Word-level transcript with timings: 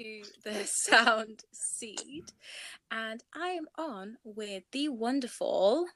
To 0.00 0.22
the 0.44 0.64
sound 0.64 1.44
seed. 1.52 2.24
And 2.90 3.22
i 3.34 3.48
am 3.48 3.66
on 3.78 4.16
with 4.24 4.64
the 4.72 4.88
wonderful 4.88 5.86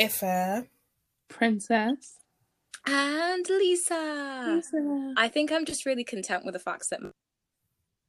Ife 0.00 0.66
princess. 1.28 2.16
And 2.86 3.46
lisa. 3.48 4.44
lisa. 4.54 5.14
I 5.16 5.28
think 5.28 5.52
i'm 5.52 5.64
just 5.64 5.86
really 5.86 6.04
content 6.04 6.44
with 6.44 6.54
the 6.54 6.58
fact 6.60 6.90
that 6.90 7.00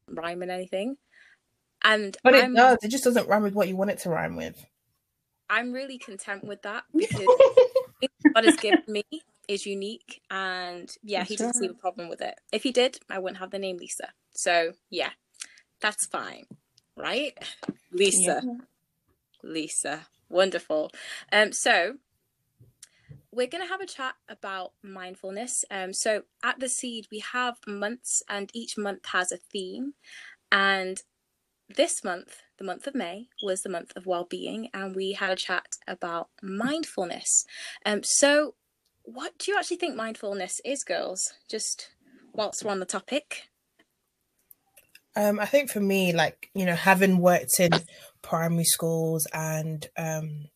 rhyme 0.07 0.41
and 0.41 0.51
anything. 0.51 0.97
And 1.83 2.15
but 2.23 2.35
it 2.35 2.43
I'm, 2.43 2.53
does. 2.53 2.77
It 2.83 2.89
just 2.89 3.03
doesn't 3.03 3.27
rhyme 3.27 3.43
with 3.43 3.53
what 3.53 3.67
you 3.67 3.75
want 3.75 3.91
it 3.91 3.99
to 3.99 4.09
rhyme 4.09 4.35
with. 4.35 4.63
I'm 5.49 5.73
really 5.73 5.97
content 5.97 6.43
with 6.43 6.61
that 6.61 6.83
because 6.95 7.27
god 8.33 8.45
has 8.45 8.55
given 8.55 8.83
me 8.87 9.03
is 9.51 9.65
unique 9.65 10.21
and 10.29 10.95
yeah 11.03 11.23
he 11.23 11.35
doesn't 11.35 11.61
right. 11.61 11.69
see 11.69 11.75
a 11.77 11.81
problem 11.81 12.09
with 12.09 12.21
it. 12.21 12.39
If 12.51 12.63
he 12.63 12.71
did 12.71 12.99
i 13.09 13.19
wouldn't 13.19 13.39
have 13.39 13.51
the 13.51 13.59
name 13.59 13.77
lisa. 13.77 14.09
So 14.31 14.73
yeah 14.89 15.11
that's 15.79 16.05
fine 16.05 16.45
right? 16.95 17.37
Lisa. 17.91 18.41
Yeah. 18.43 18.53
lisa. 19.43 20.07
Wonderful. 20.29 20.91
Um 21.31 21.51
so 21.51 21.95
we're 23.33 23.47
going 23.47 23.63
to 23.63 23.69
have 23.69 23.79
a 23.79 23.85
chat 23.85 24.15
about 24.29 24.73
mindfulness. 24.83 25.65
Um 25.71 25.93
so 25.93 26.23
at 26.43 26.59
the 26.59 26.69
seed 26.69 27.07
we 27.11 27.19
have 27.19 27.57
months 27.67 28.23
and 28.29 28.49
each 28.53 28.77
month 28.77 29.07
has 29.07 29.31
a 29.31 29.37
theme. 29.37 29.93
And 30.51 31.01
this 31.73 32.03
month 32.03 32.41
the 32.57 32.65
month 32.65 32.85
of 32.85 32.93
may 32.93 33.27
was 33.41 33.63
the 33.63 33.69
month 33.69 33.93
of 33.95 34.05
well-being. 34.05 34.69
And 34.73 34.95
we 34.95 35.13
had 35.13 35.31
a 35.31 35.35
chat 35.35 35.77
about 35.87 36.29
mindfulness. 36.41 37.45
Um 37.85 38.01
so 38.03 38.55
what 39.03 39.37
do 39.37 39.51
you 39.51 39.57
actually 39.57 39.77
think 39.77 39.95
mindfulness 39.95 40.61
is 40.65 40.83
girls? 40.83 41.33
Just 41.49 41.89
whilst 42.33 42.63
we're 42.63 42.71
on 42.71 42.79
the 42.79 42.85
topic. 42.85 43.43
Um 45.15 45.39
i 45.39 45.45
think 45.45 45.69
for 45.69 45.81
me 45.81 46.13
like 46.13 46.49
you 46.53 46.65
know 46.65 46.75
having 46.75 47.17
worked 47.17 47.59
in 47.59 47.71
primary 48.21 48.63
schools 48.63 49.27
and 49.33 49.85
um 49.97 50.47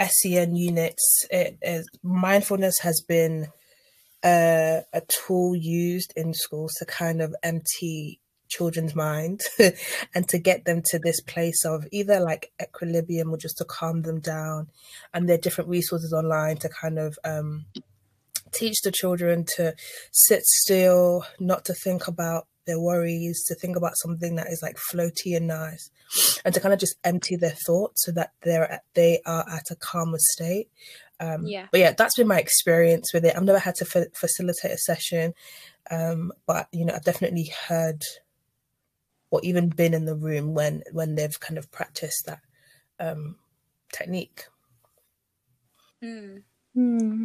sen 0.00 0.54
units 0.54 1.26
it 1.30 1.58
is 1.62 1.88
mindfulness 2.02 2.78
has 2.80 3.02
been 3.06 3.48
uh, 4.24 4.82
a 4.92 5.02
tool 5.08 5.56
used 5.56 6.12
in 6.16 6.32
schools 6.32 6.72
to 6.78 6.84
kind 6.84 7.20
of 7.20 7.34
empty 7.42 8.20
children's 8.52 8.94
minds 8.94 9.48
and 10.14 10.28
to 10.28 10.38
get 10.38 10.64
them 10.64 10.82
to 10.84 10.98
this 10.98 11.20
place 11.20 11.64
of 11.64 11.86
either 11.90 12.20
like 12.20 12.52
equilibrium 12.60 13.30
or 13.30 13.36
just 13.36 13.58
to 13.58 13.64
calm 13.64 14.02
them 14.02 14.20
down 14.20 14.68
and 15.14 15.28
there 15.28 15.34
are 15.34 15.40
different 15.40 15.70
resources 15.70 16.12
online 16.12 16.56
to 16.56 16.68
kind 16.68 16.98
of 16.98 17.18
um, 17.24 17.64
teach 18.52 18.80
the 18.82 18.92
children 18.92 19.44
to 19.56 19.74
sit 20.10 20.42
still 20.44 21.24
not 21.40 21.64
to 21.64 21.74
think 21.74 22.06
about 22.06 22.46
their 22.66 22.80
worries 22.80 23.44
to 23.46 23.54
think 23.54 23.76
about 23.76 23.96
something 23.96 24.36
that 24.36 24.46
is 24.48 24.62
like 24.62 24.76
floaty 24.92 25.36
and 25.36 25.48
nice 25.48 25.90
and 26.44 26.54
to 26.54 26.60
kind 26.60 26.74
of 26.74 26.78
just 26.78 26.96
empty 27.04 27.36
their 27.36 27.56
thoughts 27.66 28.04
so 28.04 28.12
that 28.12 28.32
they're 28.42 28.70
at, 28.70 28.82
they 28.94 29.20
are 29.26 29.44
at 29.48 29.70
a 29.70 29.76
calmer 29.76 30.18
state 30.18 30.68
um, 31.22 31.46
Yeah. 31.46 31.66
But 31.70 31.80
yeah, 31.80 31.92
that's 31.96 32.16
been 32.16 32.26
my 32.26 32.38
experience 32.38 33.12
with 33.14 33.24
it. 33.24 33.34
I've 33.36 33.44
never 33.44 33.58
had 33.58 33.76
to 33.76 33.84
fa- 33.84 34.08
facilitate 34.14 34.72
a 34.72 34.78
session, 34.78 35.34
um, 35.90 36.32
but 36.46 36.66
you 36.72 36.84
know, 36.84 36.94
I've 36.94 37.04
definitely 37.04 37.52
heard 37.68 38.02
or 39.32 39.40
even 39.42 39.70
been 39.70 39.94
in 39.94 40.04
the 40.04 40.14
room 40.14 40.54
when 40.54 40.82
when 40.92 41.16
they've 41.16 41.40
kind 41.40 41.58
of 41.58 41.72
practiced 41.72 42.26
that 42.26 42.40
um, 43.00 43.36
technique. 43.92 44.44
Hmm. 46.00 46.36
Hmm. 46.74 47.24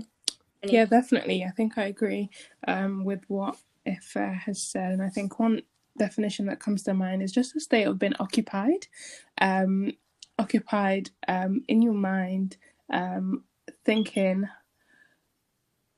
Any- 0.63 0.73
yeah 0.73 0.85
definitely 0.85 1.43
i 1.43 1.51
think 1.51 1.77
i 1.77 1.85
agree 1.85 2.29
um 2.67 3.05
with 3.05 3.21
what 3.27 3.57
Ife 3.87 4.13
has 4.45 4.61
said 4.61 4.91
and 4.91 5.03
i 5.03 5.09
think 5.09 5.39
one 5.39 5.61
definition 5.99 6.47
that 6.47 6.59
comes 6.59 6.83
to 6.83 6.93
mind 6.93 7.21
is 7.21 7.31
just 7.31 7.55
a 7.55 7.59
state 7.59 7.85
of 7.85 7.99
being 7.99 8.15
occupied 8.19 8.87
um 9.39 9.91
occupied 10.39 11.11
um 11.27 11.61
in 11.67 11.81
your 11.81 11.93
mind 11.93 12.57
um 12.91 13.43
thinking 13.85 14.47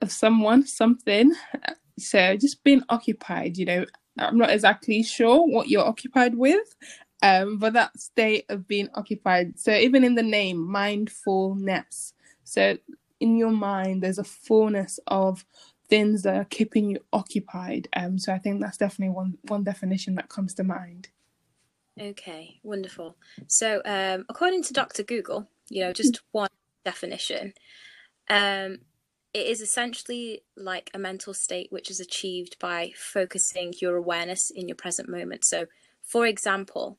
of 0.02 0.12
someone 0.12 0.66
something 0.66 1.34
so 1.97 2.36
just 2.38 2.64
being 2.64 2.84
occupied 2.90 3.58
you 3.58 3.66
know 3.66 3.86
i'm 4.18 4.38
not 4.38 4.50
exactly 4.50 5.03
sure 5.03 5.46
what 5.46 5.70
you're 5.70 5.86
occupied 5.86 6.36
with 6.36 6.75
um 7.22 7.58
but 7.58 7.74
that 7.74 7.97
state 8.00 8.46
of 8.50 8.68
being 8.68 8.90
occupied 8.96 9.59
so 9.59 9.74
even 9.74 10.03
in 10.03 10.16
the 10.16 10.24
name 10.24 10.58
mindfulness 10.58 12.14
so 12.44 12.78
in 13.20 13.38
your 13.38 13.52
mind 13.52 14.02
there's 14.02 14.20
a 14.20 14.24
fullness 14.24 15.00
of 15.08 15.46
things 15.90 16.22
that 16.24 16.36
are 16.36 16.46
keeping 16.46 16.92
you 16.92 17.00
occupied 17.14 17.88
um 17.96 18.18
so 18.18 18.34
i 18.34 18.38
think 18.38 18.62
that's 18.62 18.78
definitely 18.78 19.14
one 19.14 19.38
one 19.47 19.64
definition 19.64 20.16
that 20.16 20.30
comes 20.30 20.53
to 20.53 20.64
mind 20.64 21.09
Okay, 22.00 22.59
wonderful. 22.64 23.18
So, 23.47 23.81
um, 23.84 24.26
according 24.30 24.64
to 24.64 24.74
Dr. 24.74 25.03
Google, 25.03 25.50
you 25.70 25.81
know, 25.84 25.91
just 25.91 26.22
one 26.31 26.50
definition, 26.86 27.53
um, 28.30 28.80
it 29.34 29.45
is 29.45 29.62
essentially 29.62 30.41
like 30.57 30.90
a 30.94 31.00
mental 31.00 31.34
state 31.34 31.67
which 31.72 31.91
is 31.91 32.00
achieved 32.00 32.57
by 32.59 32.91
focusing 32.95 33.73
your 33.81 33.95
awareness 33.95 34.50
in 34.50 34.67
your 34.67 34.75
present 34.75 35.07
moment. 35.07 35.45
So, 35.45 35.67
for 36.03 36.25
example, 36.25 36.97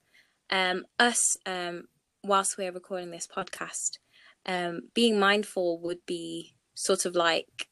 um, 0.51 0.85
us, 0.99 1.37
um, 1.47 1.85
whilst 2.23 2.57
we're 2.57 2.73
recording 2.73 3.11
this 3.11 3.27
podcast, 3.27 3.99
um, 4.47 4.83
being 4.95 5.19
mindful 5.19 5.81
would 5.81 6.07
be 6.07 6.55
sort 6.75 7.05
of 7.05 7.15
like 7.15 7.69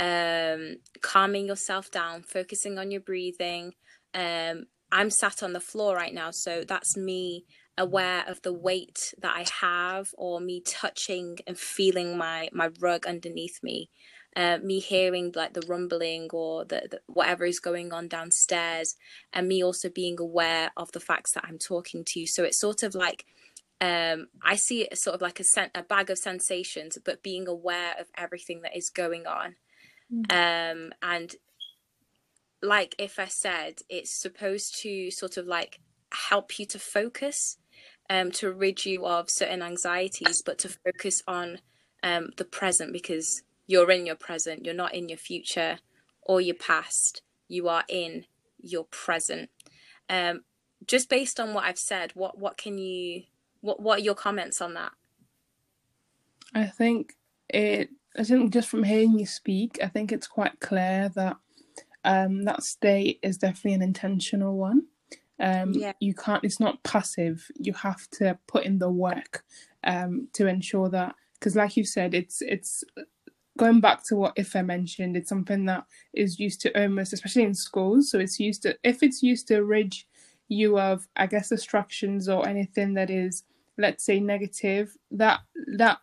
um, 0.00 0.76
calming 1.00 1.46
yourself 1.46 1.90
down, 1.90 2.22
focusing 2.22 2.78
on 2.78 2.90
your 2.90 3.00
breathing. 3.00 3.74
I'm 4.90 5.10
sat 5.10 5.42
on 5.42 5.52
the 5.52 5.60
floor 5.60 5.94
right 5.94 6.14
now, 6.14 6.30
so 6.30 6.64
that's 6.66 6.96
me 6.96 7.44
aware 7.76 8.24
of 8.26 8.42
the 8.42 8.52
weight 8.52 9.14
that 9.20 9.34
I 9.34 9.46
have, 9.60 10.08
or 10.16 10.40
me 10.40 10.60
touching 10.60 11.38
and 11.46 11.58
feeling 11.58 12.16
my 12.16 12.48
my 12.52 12.70
rug 12.80 13.06
underneath 13.06 13.62
me. 13.62 13.90
Uh, 14.36 14.58
me 14.62 14.78
hearing 14.78 15.32
like 15.34 15.54
the 15.54 15.66
rumbling 15.66 16.28
or 16.32 16.64
the, 16.64 16.86
the 16.90 17.00
whatever 17.06 17.44
is 17.44 17.60
going 17.60 17.92
on 17.92 18.08
downstairs, 18.08 18.94
and 19.32 19.48
me 19.48 19.62
also 19.62 19.88
being 19.88 20.16
aware 20.20 20.70
of 20.76 20.92
the 20.92 21.00
facts 21.00 21.32
that 21.32 21.44
I'm 21.46 21.58
talking 21.58 22.04
to. 22.08 22.26
So 22.26 22.44
it's 22.44 22.60
sort 22.60 22.82
of 22.82 22.94
like 22.94 23.24
um, 23.80 24.26
I 24.42 24.56
see 24.56 24.82
it 24.82 24.88
as 24.92 25.02
sort 25.02 25.14
of 25.14 25.22
like 25.22 25.40
a 25.40 25.44
sen- 25.44 25.70
a 25.74 25.82
bag 25.82 26.10
of 26.10 26.18
sensations, 26.18 26.98
but 27.04 27.22
being 27.22 27.46
aware 27.46 27.94
of 27.98 28.06
everything 28.16 28.62
that 28.62 28.76
is 28.76 28.90
going 28.90 29.26
on. 29.26 29.56
Um, 30.30 30.92
and 31.02 31.34
like 32.62 32.94
if 32.98 33.18
I 33.18 33.26
said, 33.26 33.80
it's 33.88 34.10
supposed 34.10 34.80
to 34.82 35.10
sort 35.10 35.36
of 35.36 35.46
like 35.46 35.80
help 36.12 36.58
you 36.58 36.66
to 36.66 36.78
focus, 36.78 37.58
um, 38.10 38.30
to 38.32 38.52
rid 38.52 38.84
you 38.84 39.06
of 39.06 39.30
certain 39.30 39.62
anxieties, 39.62 40.42
but 40.42 40.58
to 40.58 40.68
focus 40.68 41.22
on 41.26 41.60
um, 42.02 42.30
the 42.36 42.44
present 42.44 42.92
because 42.92 43.42
you're 43.66 43.90
in 43.90 44.06
your 44.06 44.16
present, 44.16 44.64
you're 44.64 44.74
not 44.74 44.94
in 44.94 45.08
your 45.08 45.18
future 45.18 45.78
or 46.22 46.40
your 46.40 46.56
past, 46.56 47.22
you 47.48 47.68
are 47.68 47.84
in 47.88 48.24
your 48.60 48.84
present. 48.84 49.50
Um, 50.08 50.42
just 50.86 51.08
based 51.08 51.38
on 51.38 51.54
what 51.54 51.64
I've 51.64 51.78
said, 51.78 52.12
what 52.14 52.38
what 52.38 52.56
can 52.56 52.78
you 52.78 53.22
what 53.60 53.80
what 53.80 53.98
are 53.98 54.02
your 54.02 54.14
comments 54.14 54.60
on 54.60 54.74
that? 54.74 54.92
I 56.54 56.66
think 56.66 57.14
it. 57.48 57.90
I 58.16 58.24
think 58.24 58.52
just 58.52 58.68
from 58.68 58.82
hearing 58.82 59.18
you 59.18 59.26
speak, 59.26 59.78
I 59.82 59.86
think 59.86 60.10
it's 60.10 60.26
quite 60.26 60.58
clear 60.60 61.10
that 61.14 61.36
um, 62.04 62.44
that 62.44 62.62
state 62.62 63.18
is 63.22 63.38
definitely 63.38 63.74
an 63.74 63.82
intentional 63.82 64.56
one. 64.56 64.82
Um, 65.40 65.72
Yeah. 65.72 65.92
You 66.00 66.14
can't. 66.14 66.44
It's 66.44 66.60
not 66.60 66.82
passive. 66.82 67.48
You 67.56 67.72
have 67.74 68.08
to 68.12 68.38
put 68.46 68.64
in 68.64 68.78
the 68.78 68.90
work 68.90 69.44
um, 69.84 70.28
to 70.34 70.46
ensure 70.46 70.88
that. 70.90 71.14
Because, 71.34 71.54
like 71.54 71.76
you 71.76 71.84
said, 71.84 72.14
it's 72.14 72.42
it's 72.42 72.82
going 73.56 73.80
back 73.80 74.02
to 74.04 74.16
what 74.16 74.38
Ife 74.38 74.54
mentioned. 74.64 75.16
It's 75.16 75.28
something 75.28 75.64
that 75.66 75.84
is 76.14 76.40
used 76.40 76.60
to 76.62 76.80
almost, 76.80 77.12
especially 77.12 77.44
in 77.44 77.54
schools. 77.54 78.10
So 78.10 78.18
it's 78.18 78.40
used 78.40 78.62
to 78.62 78.76
if 78.82 79.02
it's 79.02 79.22
used 79.22 79.46
to 79.48 79.62
rid 79.64 79.94
you 80.48 80.78
of, 80.78 81.06
I 81.16 81.26
guess, 81.26 81.50
distractions 81.50 82.28
or 82.28 82.48
anything 82.48 82.94
that 82.94 83.10
is, 83.10 83.44
let's 83.76 84.04
say, 84.04 84.18
negative. 84.18 84.96
That 85.10 85.40
that 85.76 85.98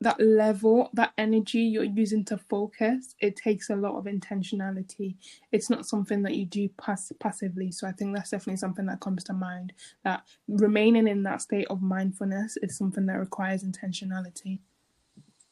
that 0.00 0.20
level, 0.20 0.90
that 0.92 1.12
energy 1.16 1.60
you're 1.60 1.84
using 1.84 2.24
to 2.26 2.36
focus, 2.36 3.14
it 3.20 3.36
takes 3.36 3.70
a 3.70 3.76
lot 3.76 3.96
of 3.96 4.04
intentionality. 4.04 5.16
It's 5.52 5.70
not 5.70 5.86
something 5.86 6.22
that 6.22 6.34
you 6.34 6.44
do 6.44 6.68
pass- 6.80 7.12
passively. 7.20 7.70
So 7.70 7.86
I 7.86 7.92
think 7.92 8.14
that's 8.14 8.30
definitely 8.30 8.58
something 8.58 8.86
that 8.86 9.00
comes 9.00 9.24
to 9.24 9.32
mind. 9.32 9.72
That 10.02 10.24
remaining 10.48 11.08
in 11.08 11.22
that 11.22 11.42
state 11.42 11.66
of 11.70 11.80
mindfulness 11.82 12.58
is 12.62 12.76
something 12.76 13.06
that 13.06 13.18
requires 13.18 13.64
intentionality. 13.64 14.58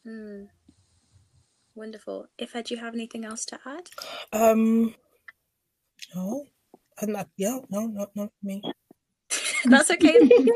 Hmm. 0.05 0.45
Wonderful. 1.75 2.27
Ife 2.41 2.65
do 2.65 2.75
you 2.75 2.81
have 2.81 2.95
anything 2.95 3.25
else 3.25 3.47
to 3.47 3.59
add? 3.65 3.89
Um, 4.33 4.95
no, 6.15 6.45
I'm 7.01 7.13
not. 7.13 7.29
Yeah, 7.37 7.61
no, 7.71 7.87
not 7.87 8.15
not 8.15 8.31
me. 8.43 8.61
That's 9.65 9.91
okay. 9.91 10.19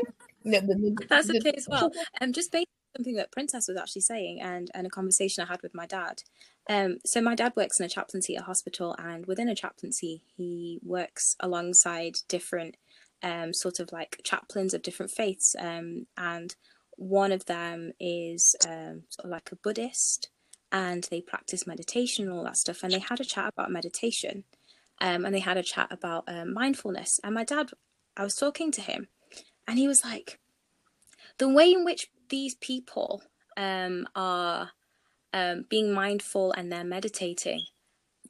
That's 0.45 1.29
okay 1.29 1.53
as 1.57 1.67
well. 1.67 1.91
Um, 2.21 2.33
just 2.33 2.51
based 2.51 2.67
on 2.67 2.76
something 2.97 3.15
that 3.15 3.31
Princess 3.31 3.67
was 3.67 3.77
actually 3.77 4.01
saying, 4.01 4.41
and 4.41 4.69
and 4.73 4.87
a 4.87 4.89
conversation 4.89 5.43
I 5.43 5.47
had 5.47 5.61
with 5.61 5.75
my 5.75 5.85
dad. 5.85 6.23
Um, 6.69 6.97
so 7.05 7.21
my 7.21 7.35
dad 7.35 7.53
works 7.55 7.79
in 7.79 7.85
a 7.85 7.89
chaplaincy 7.89 8.35
at 8.35 8.41
a 8.41 8.45
hospital, 8.45 8.95
and 8.97 9.25
within 9.25 9.49
a 9.49 9.55
chaplaincy, 9.55 10.23
he 10.35 10.79
works 10.83 11.35
alongside 11.39 12.17
different 12.27 12.75
um 13.23 13.53
sort 13.53 13.79
of 13.79 13.91
like 13.91 14.21
chaplains 14.23 14.73
of 14.73 14.81
different 14.81 15.11
faiths. 15.11 15.55
Um, 15.57 16.07
and 16.17 16.55
one 16.97 17.31
of 17.31 17.45
them 17.45 17.93
is 17.99 18.55
um 18.67 19.03
sort 19.09 19.25
of 19.25 19.31
like 19.31 19.51
a 19.51 19.55
Buddhist, 19.55 20.29
and 20.71 21.07
they 21.09 21.21
practice 21.21 21.67
meditation 21.67 22.25
and 22.25 22.33
all 22.33 22.43
that 22.43 22.57
stuff. 22.57 22.83
And 22.83 22.91
they 22.91 22.99
had 22.99 23.21
a 23.21 23.25
chat 23.25 23.53
about 23.53 23.71
meditation, 23.71 24.43
um, 24.99 25.23
and 25.23 25.33
they 25.33 25.39
had 25.39 25.57
a 25.57 25.63
chat 25.63 25.87
about 25.91 26.23
um, 26.27 26.53
mindfulness. 26.53 27.19
And 27.23 27.35
my 27.35 27.43
dad, 27.43 27.69
I 28.17 28.23
was 28.23 28.35
talking 28.35 28.71
to 28.71 28.81
him, 28.81 29.07
and 29.67 29.77
he 29.77 29.87
was 29.87 30.03
like 30.03 30.39
the 31.37 31.47
way 31.47 31.71
in 31.71 31.85
which 31.85 32.09
these 32.29 32.55
people 32.55 33.23
um, 33.55 34.07
are 34.15 34.71
um, 35.33 35.65
being 35.69 35.93
mindful 35.93 36.51
and 36.53 36.71
they're 36.71 36.83
meditating, 36.83 37.63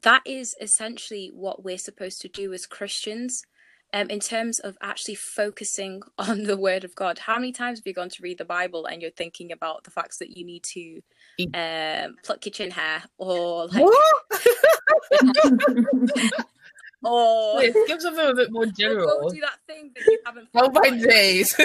that 0.02 0.22
is 0.24 0.54
essentially 0.60 1.30
what 1.32 1.64
we're 1.64 1.78
supposed 1.78 2.20
to 2.22 2.28
do 2.28 2.52
as 2.52 2.66
Christians. 2.66 3.42
Um, 3.94 4.10
in 4.10 4.20
terms 4.20 4.58
of 4.58 4.76
actually 4.82 5.14
focusing 5.14 6.02
on 6.18 6.42
the 6.42 6.58
Word 6.58 6.84
of 6.84 6.94
God, 6.94 7.20
how 7.20 7.36
many 7.36 7.52
times 7.52 7.78
have 7.78 7.86
you 7.86 7.94
gone 7.94 8.10
to 8.10 8.22
read 8.22 8.36
the 8.36 8.44
Bible 8.44 8.84
and 8.84 9.00
you're 9.00 9.10
thinking 9.10 9.50
about 9.50 9.84
the 9.84 9.90
facts 9.90 10.18
that 10.18 10.36
you 10.36 10.44
need 10.44 10.62
to 10.74 11.00
um, 11.54 12.16
pluck 12.22 12.44
your 12.44 12.52
chin 12.52 12.70
hair, 12.70 13.02
or 13.16 13.66
like, 13.68 13.86
or 17.02 17.56
Wait, 17.56 17.74
give 17.86 18.02
something 18.02 18.28
a 18.28 18.34
bit 18.34 18.52
more 18.52 18.66
general. 18.66 19.30
do 19.30 19.40
that 19.40 19.58
thing 19.66 19.90
that 19.94 20.04
you 20.04 20.18
haven't. 20.26 20.48
Oh 20.54 20.70
my 20.70 20.90
days. 20.90 21.58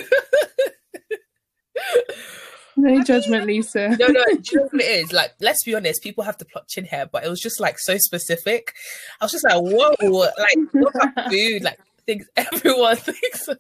No 2.84 3.04
judgment, 3.04 3.48
Lisa. 3.48 3.90
no, 4.00 4.08
no, 4.08 4.24
do 4.32 4.42
you 4.52 4.58
know 4.60 4.64
what 4.72 4.82
it 4.82 5.04
is? 5.06 5.12
Like, 5.14 5.34
let's 5.42 5.64
be 5.64 5.74
honest, 5.76 6.04
people 6.04 6.24
have 6.24 6.38
to 6.38 6.46
pluck 6.46 6.68
chin 6.68 6.86
hair, 6.86 7.06
but 7.06 7.24
it 7.24 7.30
was 7.30 7.40
just 7.40 7.60
like 7.60 7.80
so 7.80 7.98
specific. 7.98 8.74
I 9.20 9.26
was 9.26 9.32
just 9.32 9.44
like, 9.46 9.56
whoa, 9.62 9.94
like 10.00 10.58
what 10.74 10.94
about 10.96 11.30
food? 11.32 11.64
Like 11.64 11.80
things 12.06 12.28
everyone 12.38 12.98
thinks 12.98 13.48
about. 13.48 13.60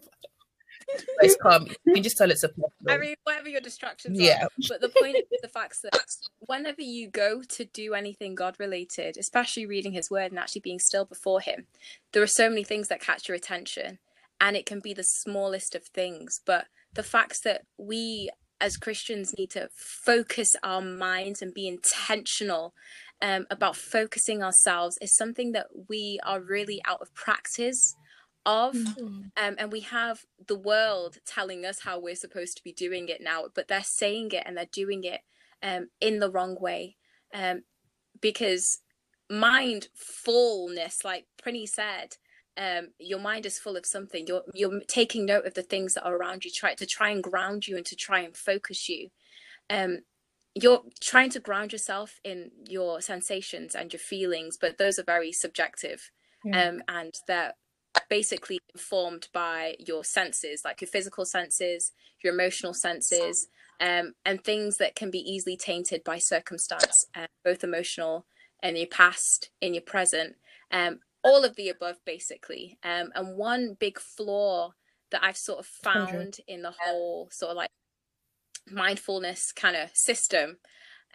But 1.17 1.25
it's 1.25 1.37
calm. 1.41 1.67
You 1.85 1.93
can 1.93 2.03
just 2.03 2.17
tell 2.17 2.29
it's 2.29 2.43
a 2.43 2.49
problem. 2.49 2.71
I 2.87 2.97
mean, 2.97 3.15
whatever 3.23 3.49
your 3.49 3.61
distractions 3.61 4.19
Yeah. 4.19 4.43
are. 4.43 4.49
But 4.69 4.81
the 4.81 4.89
point 4.89 5.15
is 5.15 5.41
the 5.41 5.47
fact 5.47 5.77
that 5.81 5.97
whenever 6.41 6.81
you 6.81 7.09
go 7.09 7.41
to 7.41 7.65
do 7.65 7.93
anything 7.95 8.35
God 8.35 8.55
related, 8.59 9.17
especially 9.17 9.65
reading 9.65 9.93
His 9.93 10.11
Word 10.11 10.31
and 10.31 10.37
actually 10.37 10.61
being 10.61 10.79
still 10.79 11.05
before 11.05 11.39
Him, 11.41 11.65
there 12.11 12.21
are 12.21 12.27
so 12.27 12.47
many 12.49 12.63
things 12.63 12.89
that 12.89 13.01
catch 13.01 13.27
your 13.27 13.35
attention, 13.35 13.97
and 14.39 14.55
it 14.55 14.65
can 14.67 14.81
be 14.81 14.93
the 14.93 15.03
smallest 15.03 15.73
of 15.73 15.85
things. 15.85 16.41
But 16.45 16.67
the 16.93 17.01
facts 17.03 17.39
that 17.41 17.63
we 17.77 18.29
as 18.63 18.77
Christians 18.77 19.33
need 19.37 19.49
to 19.51 19.67
focus 19.75 20.55
our 20.63 20.81
minds 20.81 21.41
and 21.41 21.53
be 21.53 21.67
intentional 21.67 22.73
um, 23.21 23.45
about 23.51 23.75
focusing 23.75 24.41
ourselves 24.41 24.97
is 25.01 25.13
something 25.13 25.51
that 25.51 25.67
we 25.89 26.17
are 26.25 26.39
really 26.39 26.81
out 26.85 27.01
of 27.01 27.13
practice 27.13 27.95
of. 28.45 28.75
Um, 29.35 29.55
and 29.57 29.69
we 29.71 29.81
have 29.81 30.21
the 30.47 30.57
world 30.57 31.17
telling 31.25 31.65
us 31.65 31.81
how 31.81 31.99
we're 31.99 32.15
supposed 32.15 32.55
to 32.55 32.63
be 32.63 32.71
doing 32.71 33.09
it 33.09 33.21
now 33.21 33.45
but 33.53 33.67
they're 33.67 33.83
saying 33.83 34.31
it 34.31 34.43
and 34.45 34.55
they're 34.57 34.65
doing 34.71 35.03
it 35.03 35.21
um, 35.61 35.89
in 35.99 36.19
the 36.19 36.31
wrong 36.31 36.55
way. 36.59 36.95
Um, 37.33 37.63
because 38.21 38.79
mindfulness 39.29 41.03
like 41.03 41.25
Prinny 41.41 41.67
said 41.67 42.15
um, 42.57 42.89
your 42.99 43.19
mind 43.19 43.45
is 43.45 43.59
full 43.59 43.75
of 43.77 43.85
something. 43.85 44.25
You're 44.27 44.43
you're 44.53 44.81
taking 44.87 45.25
note 45.25 45.45
of 45.45 45.53
the 45.55 45.63
things 45.63 45.93
that 45.95 46.05
are 46.05 46.15
around 46.15 46.45
you 46.45 46.51
try 46.51 46.75
to 46.75 46.85
try 46.85 47.09
and 47.09 47.23
ground 47.23 47.67
you 47.67 47.77
and 47.77 47.85
to 47.87 47.95
try 47.95 48.19
and 48.21 48.35
focus 48.35 48.87
you. 48.89 49.09
Um, 49.69 49.99
you're 50.55 50.83
trying 51.01 51.31
to 51.31 51.39
ground 51.39 51.71
yourself 51.71 52.19
in 52.23 52.51
your 52.67 53.01
sensations 53.01 53.73
and 53.73 53.91
your 53.91 53.99
feelings 53.99 54.55
but 54.59 54.77
those 54.77 54.99
are 54.99 55.03
very 55.03 55.31
subjective 55.31 56.11
Yeah. 56.45 56.69
um, 56.69 56.83
and 56.87 57.13
they're 57.27 57.53
basically 58.09 58.59
informed 58.75 59.29
by 59.33 59.75
your 59.79 60.03
senses, 60.03 60.61
like 60.63 60.81
your 60.81 60.87
physical 60.87 61.25
senses, 61.25 61.91
your 62.23 62.33
emotional 62.33 62.73
senses, 62.73 63.47
um, 63.79 64.13
and 64.25 64.43
things 64.43 64.77
that 64.77 64.95
can 64.95 65.09
be 65.11 65.19
easily 65.19 65.57
tainted 65.57 66.03
by 66.03 66.19
circumstance, 66.19 67.05
uh, 67.15 67.25
both 67.43 67.63
emotional 67.63 68.25
and 68.61 68.77
your 68.77 68.87
past, 68.87 69.49
in 69.61 69.73
your 69.73 69.83
present, 69.83 70.35
um, 70.71 70.99
all 71.23 71.43
of 71.43 71.55
the 71.55 71.69
above, 71.69 71.97
basically. 72.05 72.77
Um, 72.83 73.11
and 73.15 73.37
one 73.37 73.75
big 73.79 73.99
flaw 73.99 74.71
that 75.11 75.23
I've 75.23 75.37
sort 75.37 75.59
of 75.59 75.65
found 75.65 76.37
in 76.47 76.63
the 76.63 76.73
whole 76.77 77.29
sort 77.31 77.51
of 77.51 77.57
like 77.57 77.69
mindfulness 78.69 79.51
kind 79.51 79.75
of 79.75 79.89
system 79.93 80.57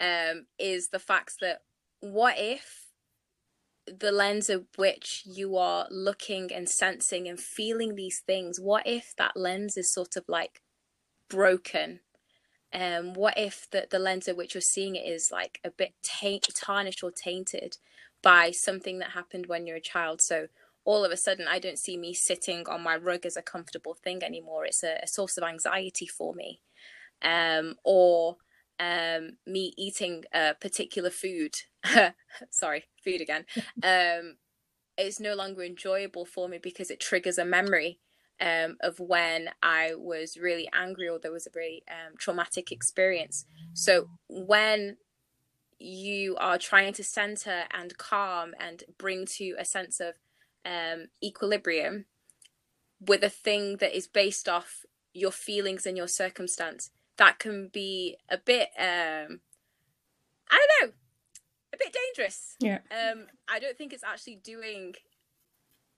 um, 0.01 0.47
is 0.59 0.89
the 0.89 0.99
fact 0.99 1.35
that 1.41 1.61
what 2.01 2.37
if 2.39 2.87
the 3.87 4.12
lens 4.12 4.49
of 4.50 4.67
which 4.77 5.23
you 5.25 5.57
are 5.57 5.87
looking 5.91 6.53
and 6.53 6.69
sensing 6.69 7.27
and 7.27 7.41
feeling 7.41 7.95
these 7.95 8.21
things 8.21 8.61
what 8.61 8.87
if 8.87 9.15
that 9.17 9.35
lens 9.35 9.77
is 9.77 9.93
sort 9.93 10.17
of 10.17 10.25
like 10.29 10.61
broken? 11.29 12.00
Um 12.73 13.15
what 13.15 13.38
if 13.38 13.67
the, 13.71 13.88
the 13.91 13.99
lens 13.99 14.29
of 14.29 14.37
which 14.37 14.55
you're 14.55 14.61
seeing 14.61 14.95
it 14.95 15.09
is 15.09 15.31
like 15.33 15.59
a 15.65 15.71
bit 15.71 15.95
taint, 16.03 16.47
tarnished 16.55 17.03
or 17.03 17.11
tainted 17.11 17.79
by 18.23 18.51
something 18.51 18.99
that 18.99 19.11
happened 19.11 19.47
when 19.47 19.67
you're 19.67 19.77
a 19.77 19.81
child. 19.81 20.21
So 20.21 20.49
all 20.85 21.05
of 21.05 21.13
a 21.13 21.17
sudden 21.19 21.47
i 21.47 21.59
don't 21.59 21.79
see 21.79 21.99
me 21.99 22.15
sitting 22.15 22.67
on 22.67 22.83
my 22.83 22.97
rug 22.97 23.27
as 23.27 23.37
a 23.37 23.43
comfortable 23.43 23.95
thing 23.95 24.23
anymore. 24.23 24.65
It's 24.65 24.83
a, 24.83 24.99
a 25.03 25.07
source 25.07 25.37
of 25.37 25.45
anxiety 25.45 26.07
for 26.07 26.35
me. 26.35 26.61
Um 27.23 27.75
or 27.85 28.37
um 28.81 29.33
me 29.47 29.73
eating 29.77 30.25
a 30.33 30.55
particular 30.55 31.11
food 31.11 31.57
sorry 32.51 32.85
food 33.05 33.21
again 33.21 33.45
um 33.83 34.37
it's 34.97 35.19
no 35.21 35.35
longer 35.35 35.63
enjoyable 35.63 36.25
for 36.25 36.49
me 36.49 36.59
because 36.63 36.91
it 36.91 37.01
triggers 37.01 37.39
a 37.39 37.45
memory 37.45 37.99
um 38.41 38.77
of 38.81 39.01
when 39.01 39.51
i 39.63 39.93
was 39.97 40.37
really 40.37 40.69
angry 40.73 41.09
or 41.09 41.19
there 41.19 41.33
was 41.33 41.47
a 41.47 41.51
very 41.51 41.83
um, 41.91 42.15
traumatic 42.19 42.71
experience. 42.71 43.45
So 43.75 44.09
when 44.29 44.97
you 45.78 46.37
are 46.37 46.58
trying 46.58 46.92
to 46.92 47.04
center 47.04 47.64
and 47.73 47.97
calm 47.99 48.52
and 48.58 48.85
bring 48.99 49.25
to 49.26 49.54
a 49.58 49.64
sense 49.64 50.00
of 50.00 50.14
um 50.64 51.06
equilibrium 51.23 52.04
with 53.00 53.23
a 53.23 53.30
thing 53.30 53.76
that 53.76 53.97
is 53.97 54.06
based 54.08 54.49
off 54.49 54.85
your 55.14 55.30
feelings 55.30 55.87
and 55.87 55.97
your 55.97 56.08
circumstance 56.08 56.90
that 57.16 57.38
can 57.38 57.68
be 57.68 58.16
a 58.28 58.37
bit 58.38 58.68
um 58.78 59.40
i 60.50 60.66
don't 60.80 60.88
know 60.88 60.92
a 61.73 61.76
bit 61.76 61.94
dangerous 61.94 62.56
Yeah. 62.61 62.78
um 62.90 63.26
i 63.49 63.58
don't 63.58 63.76
think 63.78 63.92
it's 63.92 64.04
actually 64.04 64.37
doing 64.37 64.94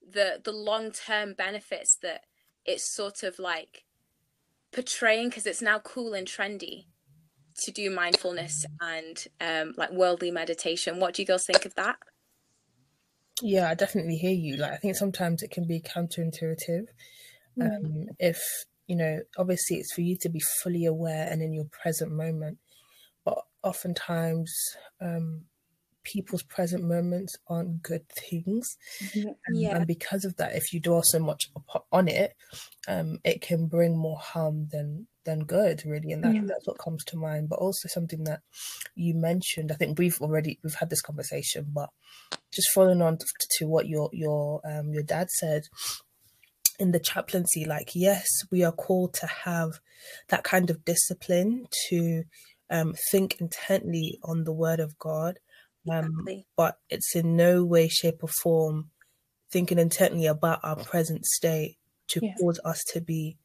the 0.06 0.40
the 0.42 0.52
long 0.52 0.90
term 0.90 1.34
benefits 1.34 1.96
that 1.96 2.25
it's 2.64 2.84
sort 2.84 3.22
of 3.22 3.38
like 3.38 3.84
portraying 4.72 5.28
because 5.28 5.46
it's 5.46 5.62
now 5.62 5.78
cool 5.78 6.12
and 6.12 6.26
trendy 6.26 6.87
to 7.57 7.71
do 7.71 7.90
mindfulness 7.90 8.64
and 8.80 9.26
um 9.40 9.75
like 9.76 9.90
worldly 9.92 10.30
meditation 10.30 11.00
what 11.00 11.14
do 11.14 11.23
you 11.23 11.26
girls 11.26 11.47
think 11.47 11.64
of 11.64 11.75
that 11.75 11.97
Yeah, 13.42 13.71
I 13.71 13.75
definitely 13.75 14.16
hear 14.16 14.33
you. 14.33 14.57
Like, 14.57 14.73
I 14.73 14.76
think 14.76 14.97
sometimes 14.97 15.42
it 15.42 15.50
can 15.50 15.66
be 15.66 15.80
counterintuitive. 15.80 16.87
Um, 17.61 18.07
if 18.19 18.42
you 18.87 18.97
know, 18.97 19.21
obviously, 19.38 19.76
it's 19.76 19.92
for 19.92 20.00
you 20.00 20.16
to 20.19 20.28
be 20.28 20.40
fully 20.62 20.85
aware 20.85 21.28
and 21.30 21.42
in 21.42 21.52
your 21.52 21.66
present 21.66 22.12
moment, 22.12 22.59
but 23.25 23.38
oftentimes, 23.62 24.52
um, 25.00 25.45
people's 26.04 26.42
present 26.42 26.85
moments 26.85 27.37
aren't 27.49 27.83
good 27.83 28.09
things. 28.09 28.76
Yeah. 29.14 29.33
And, 29.47 29.76
and 29.76 29.87
because 29.87 30.25
of 30.25 30.37
that, 30.37 30.54
if 30.54 30.73
you 30.73 30.80
dwell 30.80 31.02
so 31.04 31.19
much 31.19 31.50
on 31.92 32.09
it, 32.09 32.35
um, 32.88 33.19
it 33.25 33.40
can 33.40 33.66
bring 33.66 33.97
more 33.97 34.19
harm 34.19 34.69
than 34.71 35.07
than 35.25 35.45
good, 35.45 35.83
really. 35.85 36.12
And 36.12 36.25
that, 36.25 36.35
Yeah. 36.35 36.42
that's 36.47 36.66
what 36.66 36.78
comes 36.78 37.04
to 37.07 37.16
mind. 37.16 37.49
But 37.49 37.59
also 37.59 37.88
something 37.88 38.25
that 38.25 38.40
you 38.95 39.14
mentioned, 39.14 39.71
I 39.71 39.75
think 39.75 39.99
we've 39.99 40.21
already 40.21 40.59
we've 40.62 40.75
had 40.75 40.90
this 40.90 41.02
conversation, 41.02 41.66
but 41.73 41.90
just 42.52 42.71
following 42.75 43.02
on 43.02 43.19
to, 43.19 43.26
to 43.59 43.66
what 43.66 43.87
your 43.87 44.09
your 44.12 44.61
um 44.64 44.92
your 44.92 45.02
dad 45.02 45.28
said 45.30 45.64
in 46.78 46.92
the 46.92 47.00
chaplaincy, 47.00 47.66
like 47.66 47.90
yes, 47.95 48.26
we 48.50 48.64
are 48.64 48.73
called 48.73 49.12
to 49.14 49.26
have 49.26 49.80
that 50.28 50.45
kind 50.45 50.71
of 50.71 50.85
discipline 50.85 51.66
to 51.88 52.25
um, 52.71 52.95
think 53.11 53.40
intently 53.40 54.19
on 54.23 54.45
the 54.45 54.52
word 54.52 54.80
of 54.80 54.99
God, 54.99 55.38
um, 55.90 56.30
Exactly. 56.30 56.46
but 56.56 56.78
it's 56.88 57.14
in 57.16 57.37
no 57.37 57.64
way, 57.64 57.88
shape, 57.88 58.22
or 58.22 58.28
form 58.28 58.90
thinking 59.50 59.78
intently 59.78 60.26
about 60.26 60.60
our 60.64 60.76
present 60.76 61.26
state 61.26 61.78
to 62.08 62.20
Yeah. 62.20 62.34
cause 62.40 62.60
us 62.64 62.84
to 62.84 63.00
be 63.00 63.38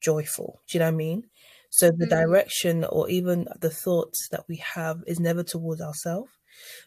joyful. 0.00 0.60
Do 0.68 0.78
you 0.78 0.80
know 0.80 0.86
what 0.86 0.94
I 0.94 0.96
mean? 0.96 1.30
So 1.70 1.90
the 1.90 2.06
Mm. 2.06 2.08
direction 2.08 2.84
or 2.84 3.08
even 3.10 3.48
the 3.60 3.70
thoughts 3.70 4.28
that 4.30 4.46
we 4.48 4.56
have 4.56 5.02
is 5.06 5.20
never 5.20 5.42
towards 5.44 5.80
ourselves, 5.82 6.32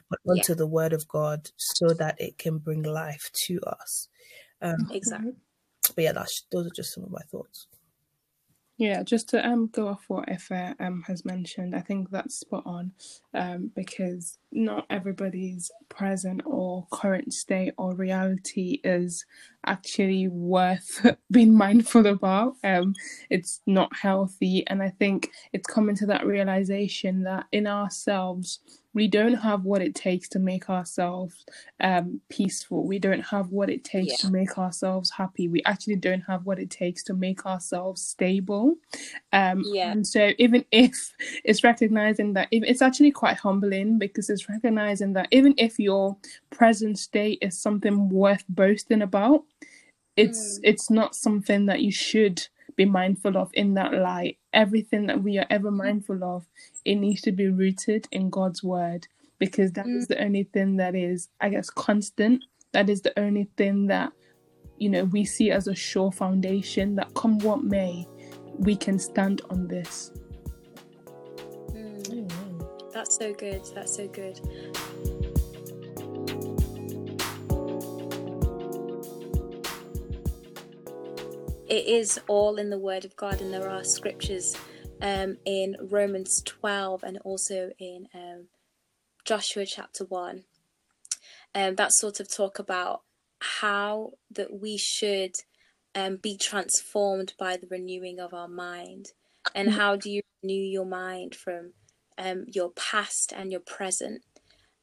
but 0.10 0.20
Yeah. 0.26 0.44
onto 0.44 0.56
the 0.56 0.68
word 0.68 0.94
of 0.94 1.08
God 1.08 1.50
so 1.58 1.94
that 1.96 2.16
it 2.20 2.38
can 2.38 2.60
bring 2.60 2.84
life 2.84 3.30
to 3.48 3.62
us. 3.62 4.10
Um, 4.62 4.92
Exactly. 4.92 5.36
but 5.96 6.04
yeah, 6.04 6.12
that's 6.14 6.46
those 6.52 6.68
are 6.68 6.72
just 6.76 6.94
some 6.94 7.04
of 7.04 7.12
my 7.12 7.22
thoughts. 7.32 7.68
Yeah, 8.78 9.04
just 9.04 9.30
to 9.30 9.48
um 9.48 9.68
go 9.72 9.88
off 9.88 10.06
what 10.08 10.30
Ife 10.32 10.52
um 10.80 11.04
has 11.08 11.26
mentioned, 11.26 11.76
I 11.76 11.82
think 11.82 12.10
that's 12.10 12.36
spot 12.40 12.64
on, 12.66 12.92
um 13.34 13.72
because 13.76 14.40
not 14.52 14.88
everybody's 14.90 15.72
present 15.90 16.42
or 16.46 16.88
current 16.92 17.34
state 17.34 17.74
or 17.78 17.96
reality 17.96 18.82
is 18.84 19.26
actually 19.66 20.28
worth 20.28 21.06
being 21.32 21.56
mindful 21.56 22.08
about. 22.08 22.56
Um, 22.64 22.96
it's 23.30 23.62
not 23.68 23.96
healthy, 23.96 24.66
and 24.68 24.82
I 24.84 24.90
think 24.90 25.30
it's 25.54 25.68
coming 25.68 25.96
to 25.98 26.08
that 26.08 26.26
realization 26.26 27.24
that 27.24 27.46
in 27.52 27.68
ourselves 27.68 28.60
we 28.94 29.08
don't 29.08 29.36
have 29.36 29.64
what 29.66 29.82
it 29.82 29.96
takes 29.96 30.30
to 30.30 30.40
make 30.40 30.70
ourselves 30.70 31.46
um 31.82 32.22
peaceful. 32.30 32.86
We 32.88 33.00
don't 33.00 33.22
have 33.26 33.50
what 33.50 33.70
it 33.70 33.84
takes 33.84 34.12
Yeah. 34.14 34.18
to 34.18 34.32
make 34.32 34.58
ourselves 34.58 35.12
happy. 35.12 35.48
We 35.48 35.64
actually 35.66 35.98
don't 35.98 36.22
have 36.22 36.46
what 36.46 36.60
it 36.60 36.70
takes 36.70 37.04
to 37.06 37.14
make 37.14 37.46
ourselves 37.46 38.02
stable. 38.02 38.76
Um, 39.32 39.64
Yeah. 39.74 39.92
and 39.92 40.06
so 40.08 40.32
even 40.38 40.66
if 40.72 41.14
it's 41.44 41.64
recognizing 41.64 42.34
that 42.34 42.48
it's 42.52 42.82
actually 42.82 43.12
quite 43.12 43.38
humbling 43.38 43.98
because 44.00 44.30
it's 44.30 44.50
recognizing 44.50 45.14
that 45.14 45.28
even 45.32 45.54
if 45.58 45.80
your 45.80 46.18
present 46.52 47.00
state 47.00 47.40
is 47.42 47.60
something 47.60 48.10
worth 48.10 48.46
boasting 48.50 49.02
about, 49.02 49.44
it's 50.16 50.60
it's 50.64 50.90
not 50.90 51.16
something 51.16 51.66
that 51.66 51.82
you 51.82 51.92
should 51.92 52.48
be 52.76 52.86
mindful 52.86 53.38
of 53.38 53.50
in 53.54 53.74
that 53.76 53.94
light. 53.94 54.38
Everything 54.54 55.08
that 55.08 55.24
we 55.24 55.38
are 55.38 55.46
ever 55.50 55.72
mindful 55.72 56.24
of, 56.24 56.46
it 56.86 56.96
needs 56.96 57.22
to 57.22 57.32
be 57.32 57.48
rooted 57.48 58.08
in 58.12 58.30
God's 58.30 58.64
word 58.64 59.08
because 59.40 59.74
that 59.74 59.88
is 59.88 60.08
the 60.08 60.24
only 60.24 60.44
thing 60.44 60.78
that 60.78 60.96
is, 60.96 61.30
I 61.42 61.50
guess, 61.50 61.70
constant. 61.70 62.44
That 62.72 62.90
is 62.90 63.02
the 63.02 63.18
only 63.20 63.50
thing 63.58 63.88
that 63.88 64.14
you 64.78 64.90
know 64.90 65.04
we 65.06 65.26
see 65.26 65.52
as 65.52 65.68
a 65.68 65.76
sure 65.76 66.12
foundation 66.12 66.96
that 66.96 67.14
come 67.14 67.40
what 67.40 67.64
may, 67.64 68.08
we 68.58 68.76
can 68.76 68.98
stand 69.00 69.42
on 69.50 69.68
this. 69.68 70.12
Mm. 71.72 72.30
That's 72.94 73.16
so 73.16 73.34
good. 73.34 73.64
That's 73.74 73.96
so 73.96 74.08
good. 74.08 74.40
It 81.74 81.88
is 81.88 82.20
all 82.28 82.58
in 82.58 82.70
the 82.70 82.78
Word 82.78 83.04
of 83.04 83.16
God, 83.16 83.42
and 83.42 83.52
there 83.52 83.68
are 83.68 83.84
scriptures 83.84 84.56
um, 85.02 85.38
in 85.44 85.76
Romans 85.82 86.40
12 86.46 87.02
and 87.02 87.18
also 87.24 87.72
in 87.80 88.08
um, 88.14 88.46
Joshua 89.26 89.66
chapter 89.66 90.06
1 90.06 90.44
um, 91.56 91.74
that 91.74 91.92
sort 91.94 92.20
of 92.20 92.32
talk 92.32 92.60
about 92.60 93.02
how 93.40 94.12
that 94.30 94.62
we 94.62 94.78
should 94.78 95.34
um, 95.96 96.18
be 96.18 96.38
transformed 96.38 97.34
by 97.40 97.58
the 97.58 97.66
renewing 97.72 98.20
of 98.20 98.36
our 98.36 98.48
mind. 98.48 99.08
And 99.56 99.72
how 99.72 99.96
do 99.96 100.12
you 100.12 100.22
renew 100.44 100.54
your 100.54 100.86
mind 100.86 101.34
from 101.34 101.74
um, 102.20 102.46
your 102.54 102.70
past 102.70 103.34
and 103.36 103.52
your 103.52 103.62
present? 103.62 104.22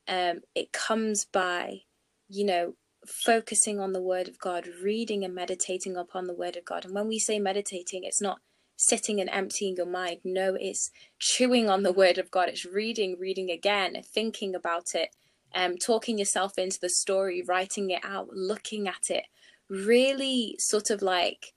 Um, 0.08 0.40
it 0.56 0.72
comes 0.72 1.24
by, 1.24 1.82
you 2.28 2.44
know, 2.44 2.74
focusing 3.10 3.80
on 3.80 3.92
the 3.92 4.00
Word 4.00 4.28
of 4.28 4.38
God, 4.38 4.66
reading 4.82 5.24
and 5.24 5.34
meditating 5.34 5.96
upon 5.96 6.26
the 6.26 6.34
Word 6.34 6.56
of 6.56 6.64
God. 6.64 6.84
And 6.84 6.94
when 6.94 7.08
we 7.08 7.18
say 7.18 7.38
meditating, 7.38 8.04
it's 8.04 8.20
not 8.20 8.40
sitting 8.76 9.20
and 9.20 9.28
emptying 9.30 9.76
your 9.76 9.86
mind. 9.86 10.20
No, 10.24 10.56
it's 10.58 10.90
chewing 11.18 11.68
on 11.68 11.82
the 11.82 11.92
Word 11.92 12.18
of 12.18 12.30
God. 12.30 12.48
It's 12.48 12.64
reading, 12.64 13.16
reading 13.18 13.50
again, 13.50 14.00
thinking 14.04 14.54
about 14.54 14.94
it, 14.94 15.10
um, 15.54 15.76
talking 15.76 16.18
yourself 16.18 16.58
into 16.58 16.78
the 16.80 16.88
story, 16.88 17.42
writing 17.46 17.90
it 17.90 18.04
out, 18.04 18.28
looking 18.32 18.88
at 18.88 19.10
it. 19.10 19.24
Really, 19.68 20.56
sort 20.58 20.90
of 20.90 21.02
like, 21.02 21.52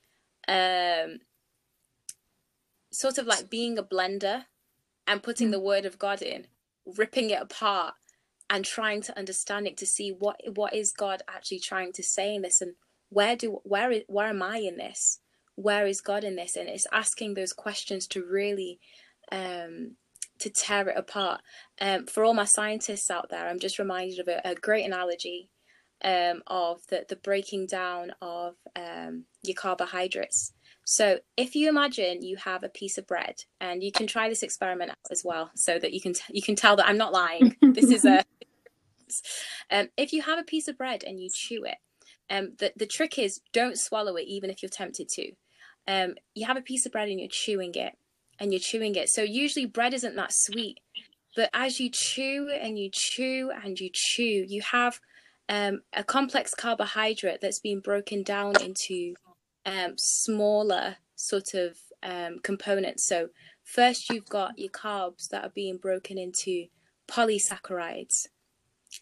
um, 0.48 1.20
sort 2.92 3.18
of 3.18 3.26
like 3.26 3.50
being 3.50 3.78
a 3.78 3.84
blender 3.84 4.46
and 5.08 5.24
putting 5.24 5.52
the 5.52 5.60
Word 5.60 5.86
of 5.86 5.98
God 5.98 6.22
in, 6.22 6.48
ripping 6.86 7.30
it 7.30 7.42
apart 7.42 7.96
and 8.54 8.64
trying 8.64 9.02
to 9.02 9.18
understand 9.18 9.66
it 9.66 9.76
to 9.78 9.86
see 9.86 10.12
what 10.12 10.40
what 10.56 10.76
is 10.76 10.92
God 10.92 11.24
actually 11.28 11.60
trying 11.60 11.92
to 11.94 12.04
say 12.04 12.36
in 12.36 12.44
this 12.44 12.62
and 12.62 12.76
where 13.10 13.36
do 13.36 13.60
where 13.64 13.92
is 13.92 14.04
where 14.08 14.28
am 14.28 14.44
I 14.44 14.58
in 14.58 14.78
this? 14.78 15.20
Where 15.56 15.88
is 15.88 16.02
God 16.02 16.24
in 16.24 16.36
this? 16.36 16.56
And 16.56 16.70
it's 16.70 16.86
asking 16.92 17.34
those 17.34 17.52
questions 17.52 18.06
to 18.08 18.24
really 18.24 18.80
um 19.32 19.96
to 20.38 20.52
tear 20.52 20.88
it 20.90 20.98
apart. 20.98 21.42
Um, 21.82 22.06
for 22.06 22.24
all 22.24 22.36
my 22.36 22.46
scientists 22.46 23.10
out 23.10 23.30
there, 23.32 23.48
I'm 23.48 23.60
just 23.60 23.80
reminded 23.80 24.20
of 24.20 24.28
a, 24.28 24.42
a 24.46 24.56
great 24.56 24.86
analogy 24.86 25.50
um, 26.04 26.44
of 26.46 26.82
the, 26.90 27.06
the 27.10 27.16
breaking 27.16 27.68
down 27.68 28.12
of 28.22 28.56
um, 28.76 29.26
your 29.42 29.56
carbohydrates. 29.56 30.54
So 30.86 31.20
if 31.38 31.56
you 31.56 31.70
imagine 31.70 32.24
you 32.24 32.38
have 32.38 32.64
a 32.64 32.70
piece 32.70 32.98
of 32.98 33.08
bread, 33.08 33.36
and 33.62 33.82
you 33.82 33.92
can 33.92 34.06
try 34.06 34.28
this 34.28 34.44
experiment 34.44 34.92
as 35.12 35.24
well, 35.24 35.50
so 35.56 35.80
that 35.80 35.94
you 35.94 36.02
can 36.02 36.14
t- 36.14 36.24
you 36.30 36.42
can 36.42 36.56
tell 36.56 36.76
that 36.76 36.88
I'm 36.88 36.98
not 36.98 37.14
lying. 37.14 37.56
this 37.62 37.90
is 37.90 38.06
a 38.06 38.24
um, 39.72 39.88
if 39.98 40.14
you 40.14 40.22
have 40.22 40.40
a 40.40 40.44
piece 40.44 40.68
of 40.68 40.78
bread 40.78 41.04
and 41.06 41.20
you 41.20 41.30
chew 41.34 41.64
it, 41.64 41.78
um, 42.30 42.54
the 42.60 42.74
the 42.76 42.88
trick 42.88 43.20
is 43.20 43.42
don't 43.52 43.78
swallow 43.78 44.16
it 44.16 44.28
even 44.28 44.50
if 44.50 44.62
you're 44.62 44.70
tempted 44.70 45.10
to. 45.10 45.32
Um, 45.88 46.16
you 46.34 46.46
have 46.46 46.58
a 46.58 46.62
piece 46.62 46.86
of 46.86 46.92
bread 46.92 47.10
and 47.10 47.20
you're 47.20 47.30
chewing 47.30 47.76
it, 47.76 47.94
and 48.40 48.52
you're 48.52 48.60
chewing 48.60 48.96
it. 48.96 49.10
So 49.10 49.22
usually 49.22 49.66
bread 49.66 49.94
isn't 49.94 50.16
that 50.16 50.34
sweet, 50.34 50.80
but 51.36 51.50
as 51.54 51.80
you 51.80 51.90
chew 51.92 52.50
and 52.50 52.78
you 52.78 52.90
chew 52.92 53.52
and 53.64 53.80
you 53.80 53.90
chew, 53.94 54.46
you 54.48 54.62
have 54.62 55.00
um, 55.50 55.82
a 55.94 56.04
complex 56.04 56.54
carbohydrate 56.54 57.42
that's 57.42 57.60
been 57.60 57.80
broken 57.80 58.24
down 58.24 58.54
into 58.62 59.16
um, 59.66 59.94
smaller 59.98 60.98
sort 61.16 61.54
of 61.54 61.78
um, 62.02 62.40
components. 62.44 63.08
So 63.08 63.30
first 63.64 64.10
you've 64.10 64.30
got 64.30 64.58
your 64.58 64.72
carbs 64.72 65.30
that 65.30 65.44
are 65.44 65.52
being 65.54 65.78
broken 65.78 66.18
into 66.18 66.68
polysaccharides. 67.08 68.28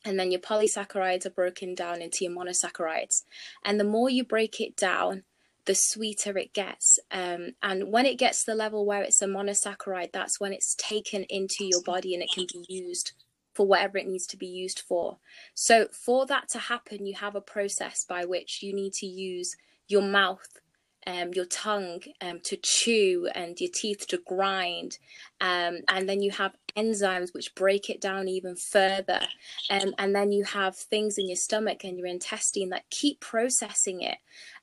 And 0.05 0.19
then 0.19 0.31
your 0.31 0.41
polysaccharides 0.41 1.25
are 1.25 1.31
broken 1.31 1.75
down 1.75 2.01
into 2.01 2.24
your 2.24 2.33
monosaccharides. 2.33 3.24
And 3.65 3.79
the 3.79 3.86
more 3.86 4.10
you 4.10 4.24
break 4.24 4.60
it 4.60 4.75
down, 4.75 5.24
the 5.65 5.75
sweeter 5.75 6.38
it 6.38 6.53
gets. 6.53 7.00
Um, 7.12 7.51
and 7.62 7.91
when 7.91 8.05
it 8.05 8.17
gets 8.17 8.43
to 8.43 8.51
the 8.51 8.55
level 8.55 8.86
where 8.86 9.03
it's 9.03 9.21
a 9.21 9.27
monosaccharide, 9.27 10.12
that's 10.12 10.39
when 10.39 10.53
it's 10.53 10.75
taken 10.75 11.24
into 11.29 11.65
your 11.65 11.81
body 11.83 12.13
and 12.13 12.24
it 12.24 12.31
can 12.33 12.45
be 12.51 12.65
used 12.67 13.13
for 13.53 13.67
whatever 13.67 13.98
it 13.98 14.07
needs 14.07 14.25
to 14.27 14.38
be 14.38 14.48
used 14.48 14.79
for. 14.79 15.17
So, 15.53 15.88
for 15.91 16.25
that 16.27 16.50
to 16.50 16.60
happen, 16.60 17.05
you 17.05 17.15
have 17.15 17.36
a 17.36 17.41
process 17.41 18.05
by 18.07 18.25
which 18.25 18.63
you 18.63 18.74
need 18.74 18.93
to 18.93 19.05
use 19.05 19.55
your 19.88 20.01
mouth, 20.01 20.60
um, 21.05 21.31
your 21.33 21.45
tongue 21.45 22.01
um, 22.21 22.39
to 22.45 22.57
chew, 22.57 23.27
and 23.36 23.60
your 23.60 23.71
teeth 23.74 24.07
to 24.07 24.17
grind. 24.25 24.98
Um, 25.41 25.79
and 25.89 26.07
then 26.07 26.21
you 26.21 26.31
have 26.31 26.55
enzymes 26.75 27.33
which 27.33 27.55
break 27.55 27.89
it 27.89 28.01
down 28.01 28.27
even 28.27 28.55
further. 28.55 29.21
Um, 29.69 29.93
and 29.97 30.15
then 30.15 30.31
you 30.31 30.43
have 30.43 30.75
things 30.75 31.17
in 31.17 31.27
your 31.27 31.35
stomach 31.35 31.83
and 31.83 31.97
your 31.97 32.07
intestine 32.07 32.69
that 32.69 32.89
keep 32.89 33.19
processing 33.19 34.01
it. 34.01 34.17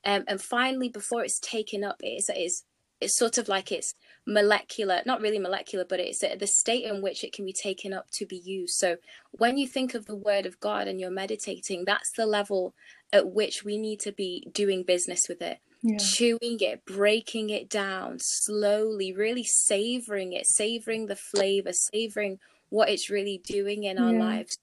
Um, 0.05 0.23
and 0.27 0.41
finally, 0.41 0.89
before 0.89 1.23
it's 1.23 1.39
taken 1.39 1.83
up, 1.83 2.01
it 2.01 2.07
is, 2.07 2.29
it 2.29 2.37
is 2.37 2.63
it's 3.01 3.15
sort 3.15 3.37
of 3.37 3.47
like 3.47 3.71
it's 3.71 3.93
molecular, 4.25 5.01
not 5.05 5.21
really 5.21 5.39
molecular, 5.39 5.85
but 5.87 5.99
it's 5.99 6.19
the 6.19 6.47
state 6.47 6.83
in 6.83 7.01
which 7.01 7.23
it 7.23 7.33
can 7.33 7.45
be 7.45 7.53
taken 7.53 7.93
up 7.93 8.09
to 8.11 8.25
be 8.25 8.37
used. 8.37 8.75
So 8.75 8.97
when 9.31 9.57
you 9.57 9.67
think 9.67 9.93
of 9.93 10.05
the 10.05 10.15
word 10.15 10.45
of 10.45 10.59
God 10.59 10.87
and 10.87 10.99
you're 10.99 11.09
meditating, 11.09 11.85
that's 11.85 12.11
the 12.11 12.25
level 12.25 12.75
at 13.13 13.31
which 13.31 13.63
we 13.63 13.77
need 13.77 13.99
to 14.01 14.11
be 14.11 14.47
doing 14.51 14.83
business 14.83 15.27
with 15.29 15.41
it. 15.41 15.59
Yeah. 15.81 15.97
Chewing 15.97 16.59
it, 16.59 16.83
breaking 16.85 17.49
it 17.49 17.69
down 17.69 18.17
slowly, 18.19 19.13
really 19.13 19.43
savoring 19.43 20.33
it, 20.33 20.45
savoring 20.45 21.05
the 21.05 21.15
flavor, 21.15 21.71
savoring 21.73 22.39
what 22.69 22.89
it's 22.89 23.09
really 23.09 23.41
doing 23.43 23.83
in 23.83 23.97
our 23.97 24.13
Yeah. 24.13 24.19
lives. 24.19 24.57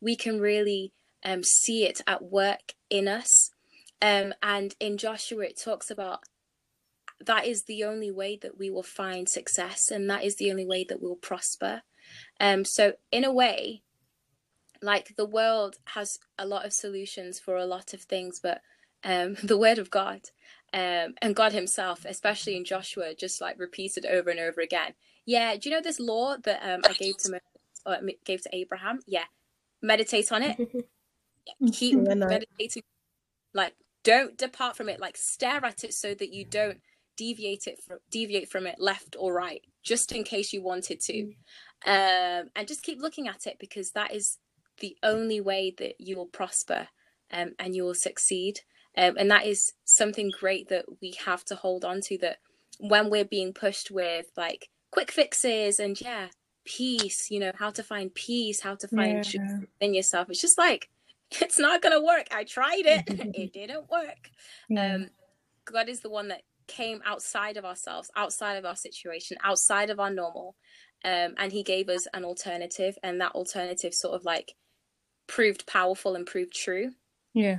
we 0.00 0.14
can 0.14 0.38
really 0.38 0.92
um, 1.24 1.42
see 1.42 1.84
it 1.84 2.02
at 2.06 2.22
work 2.22 2.74
in 2.90 3.08
us. 3.08 3.50
Um, 4.02 4.34
and 4.42 4.74
in 4.78 4.98
Joshua, 4.98 5.44
it 5.44 5.58
talks 5.58 5.90
about 5.90 6.20
that 7.18 7.46
is 7.46 7.62
the 7.64 7.82
only 7.84 8.10
way 8.10 8.36
that 8.42 8.58
we 8.58 8.70
will 8.70 8.82
find 8.82 9.28
success, 9.28 9.90
and 9.90 10.08
that 10.10 10.22
is 10.22 10.36
the 10.36 10.50
only 10.50 10.66
way 10.66 10.84
that 10.84 11.00
we'll 11.00 11.16
prosper. 11.16 11.82
Um, 12.38 12.64
so, 12.64 12.92
in 13.10 13.24
a 13.24 13.32
way, 13.32 13.82
like 14.82 15.16
the 15.16 15.26
world 15.26 15.76
has 15.86 16.18
a 16.38 16.46
lot 16.46 16.66
of 16.66 16.72
solutions 16.74 17.40
for 17.40 17.56
a 17.56 17.64
lot 17.64 17.94
of 17.94 18.02
things, 18.02 18.38
but 18.38 18.60
um, 19.04 19.34
the 19.42 19.58
Word 19.58 19.78
of 19.78 19.90
God 19.90 20.20
um, 20.72 21.14
and 21.22 21.34
God 21.34 21.52
Himself, 21.52 22.04
especially 22.04 22.56
in 22.56 22.64
Joshua, 22.64 23.14
just 23.14 23.40
like 23.40 23.58
repeated 23.58 24.06
over 24.06 24.30
and 24.30 24.40
over 24.40 24.60
again. 24.60 24.94
Yeah, 25.24 25.56
do 25.56 25.68
you 25.68 25.74
know 25.74 25.82
this 25.82 26.00
law 26.00 26.36
that 26.44 26.60
um, 26.62 26.80
I 26.88 26.92
gave 26.92 27.16
to 27.18 27.40
or 27.84 27.98
gave 28.24 28.42
to 28.42 28.50
Abraham? 28.52 29.00
Yeah, 29.06 29.24
meditate 29.82 30.30
on 30.32 30.42
it. 30.42 30.58
Keep 31.72 31.98
meditating. 31.98 32.82
Like, 33.54 33.74
don't 34.04 34.36
depart 34.36 34.76
from 34.76 34.88
it. 34.88 35.00
Like, 35.00 35.16
stare 35.16 35.64
at 35.64 35.84
it 35.84 35.94
so 35.94 36.14
that 36.14 36.32
you 36.32 36.44
don't 36.44 36.78
deviate 37.16 37.66
it 37.66 37.82
from 37.82 37.98
deviate 38.10 38.50
from 38.50 38.66
it 38.66 38.78
left 38.78 39.16
or 39.18 39.32
right, 39.32 39.62
just 39.82 40.12
in 40.12 40.22
case 40.22 40.52
you 40.52 40.62
wanted 40.62 41.00
to. 41.00 41.12
Mm. 41.12 41.32
Um, 41.86 42.50
and 42.54 42.68
just 42.68 42.82
keep 42.82 43.00
looking 43.00 43.28
at 43.28 43.46
it 43.46 43.56
because 43.58 43.92
that 43.92 44.14
is 44.14 44.38
the 44.80 44.96
only 45.02 45.40
way 45.40 45.74
that 45.78 45.94
you 45.98 46.16
will 46.16 46.26
prosper 46.26 46.88
um, 47.32 47.52
and 47.58 47.74
you 47.74 47.84
will 47.84 47.94
succeed. 47.94 48.60
Um, 48.96 49.16
and 49.18 49.30
that 49.30 49.46
is 49.46 49.72
something 49.84 50.30
great 50.30 50.68
that 50.68 50.86
we 51.00 51.14
have 51.24 51.44
to 51.46 51.54
hold 51.54 51.84
on 51.84 52.00
to 52.02 52.18
that 52.18 52.38
when 52.78 53.10
we're 53.10 53.24
being 53.24 53.52
pushed 53.52 53.90
with 53.90 54.26
like 54.36 54.68
quick 54.90 55.10
fixes 55.10 55.78
and 55.78 56.00
yeah, 56.00 56.28
peace, 56.64 57.30
you 57.30 57.40
know, 57.40 57.52
how 57.58 57.70
to 57.70 57.82
find 57.82 58.14
peace, 58.14 58.60
how 58.60 58.74
to 58.74 58.88
find 58.88 59.32
yeah. 59.32 59.58
in 59.80 59.94
yourself. 59.94 60.30
It's 60.30 60.40
just 60.40 60.58
like, 60.58 60.88
it's 61.40 61.58
not 61.58 61.82
going 61.82 61.94
to 61.94 62.04
work. 62.04 62.28
I 62.30 62.44
tried 62.44 62.84
it, 62.86 63.04
it 63.34 63.52
didn't 63.52 63.90
work. 63.90 64.30
Yeah. 64.68 64.94
Um, 64.94 65.10
God 65.64 65.88
is 65.88 66.00
the 66.00 66.10
one 66.10 66.28
that 66.28 66.42
came 66.66 67.00
outside 67.04 67.56
of 67.56 67.64
ourselves, 67.64 68.10
outside 68.16 68.54
of 68.54 68.64
our 68.64 68.76
situation, 68.76 69.36
outside 69.42 69.90
of 69.90 70.00
our 70.00 70.10
normal. 70.10 70.56
Um, 71.04 71.34
and 71.38 71.52
he 71.52 71.62
gave 71.62 71.88
us 71.88 72.08
an 72.14 72.24
alternative, 72.24 72.96
and 73.02 73.20
that 73.20 73.32
alternative 73.32 73.94
sort 73.94 74.14
of 74.14 74.24
like 74.24 74.54
proved 75.26 75.66
powerful 75.66 76.14
and 76.14 76.26
proved 76.26 76.54
true. 76.54 76.92
Yeah. 77.34 77.58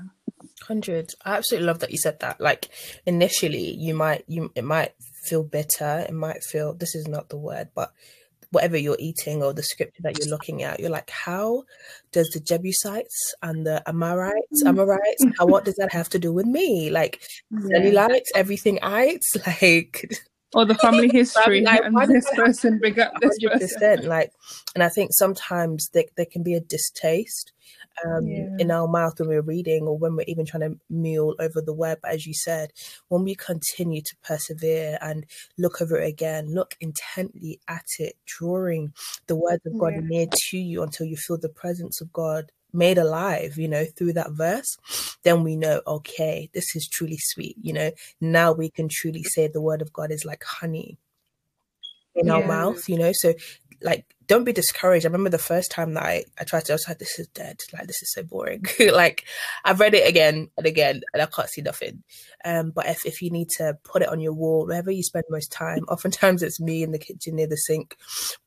Hundred. 0.64 1.14
I 1.26 1.38
absolutely 1.38 1.68
love 1.68 1.80
that 1.80 1.92
you 1.92 1.98
said 1.98 2.20
that. 2.20 2.40
Like 2.42 2.70
initially 3.06 3.74
you 3.76 3.94
might 3.94 4.24
you 4.28 4.52
it 4.56 4.64
might 4.64 4.94
feel 5.24 5.44
bitter, 5.44 6.06
it 6.08 6.14
might 6.14 6.44
feel 6.44 6.74
this 6.74 6.96
is 6.96 7.08
not 7.08 7.30
the 7.30 7.38
word, 7.38 7.70
but 7.74 7.92
whatever 8.52 8.78
you're 8.78 8.98
eating 9.00 9.44
or 9.44 9.54
the 9.54 9.64
scripture 9.64 10.02
that 10.04 10.18
you're 10.18 10.30
looking 10.30 10.64
at, 10.64 10.80
you're 10.80 10.90
like, 10.90 11.10
how 11.10 11.64
does 12.12 12.30
the 12.30 12.40
Jebusites 12.40 13.34
and 13.42 13.66
the 13.66 13.84
Amorites, 13.88 14.64
mm. 14.64 14.68
Amorites, 14.68 15.26
how, 15.38 15.46
what 15.46 15.66
does 15.66 15.76
that 15.76 15.92
have 15.92 16.10
to 16.10 16.20
do 16.20 16.32
with 16.32 16.46
me? 16.46 16.90
Like 16.90 17.22
yeah. 17.52 18.18
everything 18.36 18.80
ites, 18.82 19.36
like 19.48 20.18
or 20.54 20.66
the 20.66 20.76
family 20.76 21.10
history 21.12 21.62
like, 21.62 21.82
and 21.84 21.96
this 22.10 22.30
person 22.36 22.76
up 22.76 23.20
this 23.22 23.38
100%, 23.44 23.60
person. 23.60 24.08
Like, 24.08 24.32
and 24.76 24.84
I 24.84 24.90
think 24.90 25.12
sometimes 25.14 25.90
there, 25.90 26.06
there 26.16 26.26
can 26.26 26.44
be 26.44 26.54
a 26.54 26.62
distaste 26.62 27.52
um, 28.06 28.28
yeah. 28.28 28.48
in 28.60 28.72
our 28.72 28.88
mouth 28.88 29.20
when 29.20 29.30
we're 29.30 29.42
reading 29.42 29.84
or 29.84 29.98
when 29.98 30.16
we're 30.16 30.26
even 30.28 30.46
trying 30.46 30.62
to 30.70 30.80
mule 30.90 31.36
over 31.40 31.62
the 31.62 31.74
web. 31.74 32.00
As 32.04 32.26
you 32.26 32.34
said, 32.34 32.72
when 33.10 33.24
we 33.24 33.36
continue 33.36 34.02
to 34.02 34.16
persevere 34.24 34.98
and 35.02 35.26
look 35.58 35.82
over 35.82 35.98
it 35.98 36.08
again, 36.08 36.54
look 36.54 36.76
intently 36.80 37.60
at 37.68 37.86
it, 38.00 38.16
drawing 38.26 38.94
the 39.28 39.36
words 39.36 39.66
of 39.66 39.78
God 39.78 39.94
yeah. 39.94 40.02
near 40.04 40.28
to 40.32 40.58
you 40.58 40.84
until 40.84 41.06
you 41.06 41.18
feel 41.18 41.38
the 41.38 41.50
presence 41.50 42.02
of 42.02 42.12
God 42.14 42.52
made 42.74 42.98
alive, 42.98 43.58
you 43.58 43.68
know, 43.68 43.86
through 43.86 44.14
that 44.14 44.32
verse, 44.32 44.78
then 45.24 45.44
we 45.44 45.56
know, 45.56 45.82
okay, 45.88 46.50
this 46.54 46.76
is 46.76 46.88
truly 46.88 47.18
sweet. 47.18 47.56
You 47.62 47.74
know, 47.74 47.92
now 48.22 48.52
we 48.52 48.70
can 48.70 48.90
truly 48.90 49.24
say 49.24 49.48
the 49.48 49.62
word 49.62 49.82
of 49.82 49.94
God 49.94 50.12
is 50.12 50.26
like 50.26 50.44
honey 50.44 50.98
in 52.16 52.28
yeah. 52.28 52.34
our 52.34 52.46
mouth, 52.46 52.88
you 52.90 52.98
know. 52.98 53.12
So 53.14 53.34
like 53.82 54.06
don't 54.28 54.44
be 54.44 54.54
discouraged. 54.54 55.06
I 55.06 55.10
remember 55.10 55.30
the 55.30 55.38
first 55.38 55.72
time 55.72 55.94
that 55.94 56.04
I, 56.04 56.26
I 56.38 56.44
tried 56.44 56.66
to, 56.66 56.74
I 56.74 56.76
was 56.76 56.86
like, 56.88 57.00
this 57.00 57.18
is 57.18 57.28
dead. 57.30 57.62
Like, 57.72 57.88
this 57.88 58.02
is 58.02 58.12
so 58.14 58.24
boring. 58.24 58.66
like, 58.92 59.24
I've 59.64 59.80
read 59.80 59.94
it 59.94 60.08
again 60.08 60.50
and 60.58 60.66
again 60.66 61.02
and 61.14 61.24
I 61.24 61.28
can't 61.28 61.50
see 61.50 61.62
nothing. 61.62 62.04
Um, 62.44 62.72
but 62.72 62.88
if, 62.88 63.06
if 63.06 63.22
you 63.22 63.30
need 63.30 63.48
to 63.58 63.78
put 63.84 64.02
it 64.02 64.10
on 64.10 64.20
your 64.20 64.34
wall, 64.34 64.66
wherever 64.66 64.92
you 64.92 65.02
spend 65.02 65.24
most 65.30 65.52
time, 65.52 65.84
oftentimes 65.88 66.44
it's 66.44 66.60
me 66.60 66.84
in 66.84 66.92
the 66.92 67.00
kitchen 67.00 67.36
near 67.36 67.48
the 67.48 67.56
sink, 67.56 67.96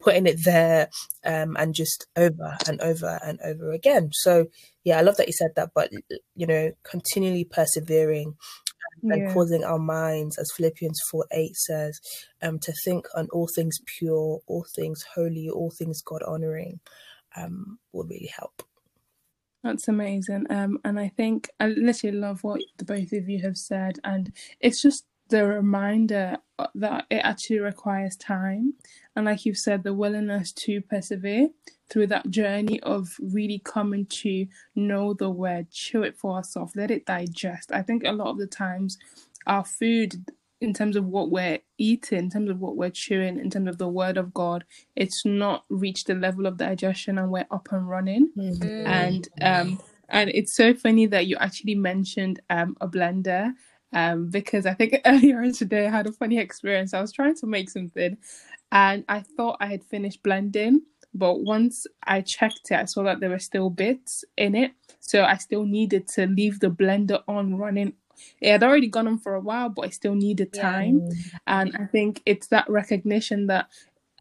putting 0.01 0.27
it 0.27 0.45
there, 0.45 0.91
um, 1.25 1.57
and 1.59 1.75
just 1.75 2.07
over 2.15 2.57
and 2.69 2.81
over 2.83 3.19
and 3.25 3.41
over 3.43 3.73
again. 3.73 4.11
So, 4.13 4.47
yeah, 4.85 4.99
I 4.99 5.03
love 5.03 5.17
that 5.17 5.29
you 5.29 5.33
said 5.33 5.53
that, 5.57 5.71
but, 5.75 5.91
you 6.35 6.47
know, 6.47 6.73
continually 6.83 7.45
persevering 7.45 8.37
and 9.09 9.27
causing 9.27 9.65
our 9.65 9.79
minds, 9.79 10.39
as 10.39 10.51
Philippians 10.57 11.01
4 11.11 11.27
8 11.33 11.57
says, 11.57 12.01
um, 12.43 12.59
to 12.61 12.73
think 12.85 13.07
on 13.15 13.29
all 13.33 13.49
things 13.49 13.81
pure, 13.87 14.41
all 14.47 14.67
things 14.75 15.05
holy, 15.15 15.49
all 15.49 15.71
things 15.71 16.03
God 16.03 16.23
honoring, 16.23 16.81
um, 17.37 17.79
will 17.93 18.05
really 18.05 18.31
help. 18.35 18.63
That's 19.63 19.89
amazing. 19.89 20.47
Um, 20.49 20.79
and 20.85 20.99
I 20.99 21.09
think 21.09 21.51
I 21.61 21.67
literally 21.69 22.17
love 22.17 22.43
what 22.43 22.63
the 22.79 22.85
both 22.85 23.13
of 23.13 23.29
you 23.29 23.43
have 23.43 23.59
said, 23.59 23.99
and 24.05 24.33
it's 24.61 24.81
just 24.81 25.05
the 25.31 25.47
reminder 25.47 26.37
uh, 26.59 26.67
that 26.75 27.07
it 27.11 27.23
actually 27.25 27.61
requires 27.61 28.17
time. 28.17 28.75
And 29.17 29.27
like 29.27 29.45
you've 29.47 29.59
said 29.59 29.83
the 29.83 29.95
willingness 29.95 30.53
to 30.53 30.81
persevere 30.83 31.49
through 31.89 32.09
that 32.09 32.31
journey 32.31 32.81
of 32.81 33.09
really 33.21 33.61
coming 33.65 34.07
to 34.07 34.47
know 34.75 35.15
the 35.15 35.31
word 35.31 35.71
chew 35.71 36.03
it 36.03 36.17
for 36.17 36.37
ourselves 36.37 36.77
let 36.77 36.91
it 36.91 37.07
digest. 37.07 37.73
I 37.73 37.83
think 37.83 38.05
a 38.05 38.13
lot 38.13 38.31
of 38.31 38.39
the 38.39 38.47
times 38.47 38.99
our 39.47 39.65
food 39.65 40.15
in 40.61 40.75
terms 40.75 40.95
of 40.95 41.07
what 41.07 41.31
we're 41.31 41.59
eating 41.79 42.19
in 42.19 42.31
terms 42.31 42.51
of 42.51 42.61
what 42.61 42.77
we're 42.77 42.91
chewing 42.91 43.39
in 43.39 43.49
terms 43.49 43.67
of 43.67 43.79
the 43.79 43.89
word 43.89 44.19
of 44.19 44.35
god 44.35 44.63
it's 44.95 45.25
not 45.25 45.65
reached 45.71 46.07
the 46.07 46.15
level 46.15 46.45
of 46.47 46.59
digestion 46.59 47.17
and 47.17 47.31
we're 47.31 47.47
up 47.51 47.69
and 47.73 47.89
running. 47.89 48.31
Mm-hmm. 48.37 48.87
and 48.87 49.29
um 49.41 49.81
and 50.11 50.31
it's 50.31 50.53
so 50.53 50.75
funny 50.75 51.07
that 51.07 51.27
you 51.27 51.37
actually 51.37 51.77
mentioned 51.77 52.41
um, 52.51 52.77
a 52.81 52.89
blender 52.89 53.53
um, 53.93 54.29
because 54.29 54.67
I 54.67 54.75
think 54.75 55.01
earlier 55.07 55.51
today 55.53 55.87
I 55.87 55.91
had 55.91 56.07
a 56.07 56.13
funny 56.13 56.39
experience. 56.39 56.95
I 56.95 57.01
was 57.01 57.13
trying 57.13 57.37
to 57.37 57.47
make 57.47 57.71
something 57.71 58.17
and 58.73 59.05
I 59.09 59.21
thought 59.21 59.59
I 59.61 59.67
had 59.67 59.85
finished 59.85 60.23
blending, 60.23 60.83
but 61.13 61.41
once 61.41 61.87
I 62.05 62.21
checked 62.21 62.71
it, 62.71 62.77
I 62.77 62.85
saw 62.85 63.03
that 63.05 63.21
there 63.21 63.31
were 63.31 63.39
still 63.39 63.71
bits 63.71 64.25
in 64.37 64.55
it. 64.55 64.73
So 65.01 65.25
I 65.25 65.37
still 65.37 65.65
needed 65.65 66.07
to 66.09 66.27
leave 66.27 66.61
the 66.61 66.71
blender 66.71 67.23
on 67.27 67.57
running. 67.57 67.95
It 68.41 68.53
had 68.53 68.63
already 68.63 68.87
gone 68.87 69.09
on 69.09 69.19
for 69.19 69.35
a 69.35 69.41
while, 69.41 69.71
but 69.71 69.87
I 69.87 69.89
still 69.89 70.15
needed 70.15 70.53
time. 70.53 71.09
Yeah. 71.11 71.39
And 71.47 71.77
I 71.77 71.87
think 71.87 72.23
it's 72.27 72.49
that 72.49 72.69
recognition 72.69 73.47
that 73.49 73.69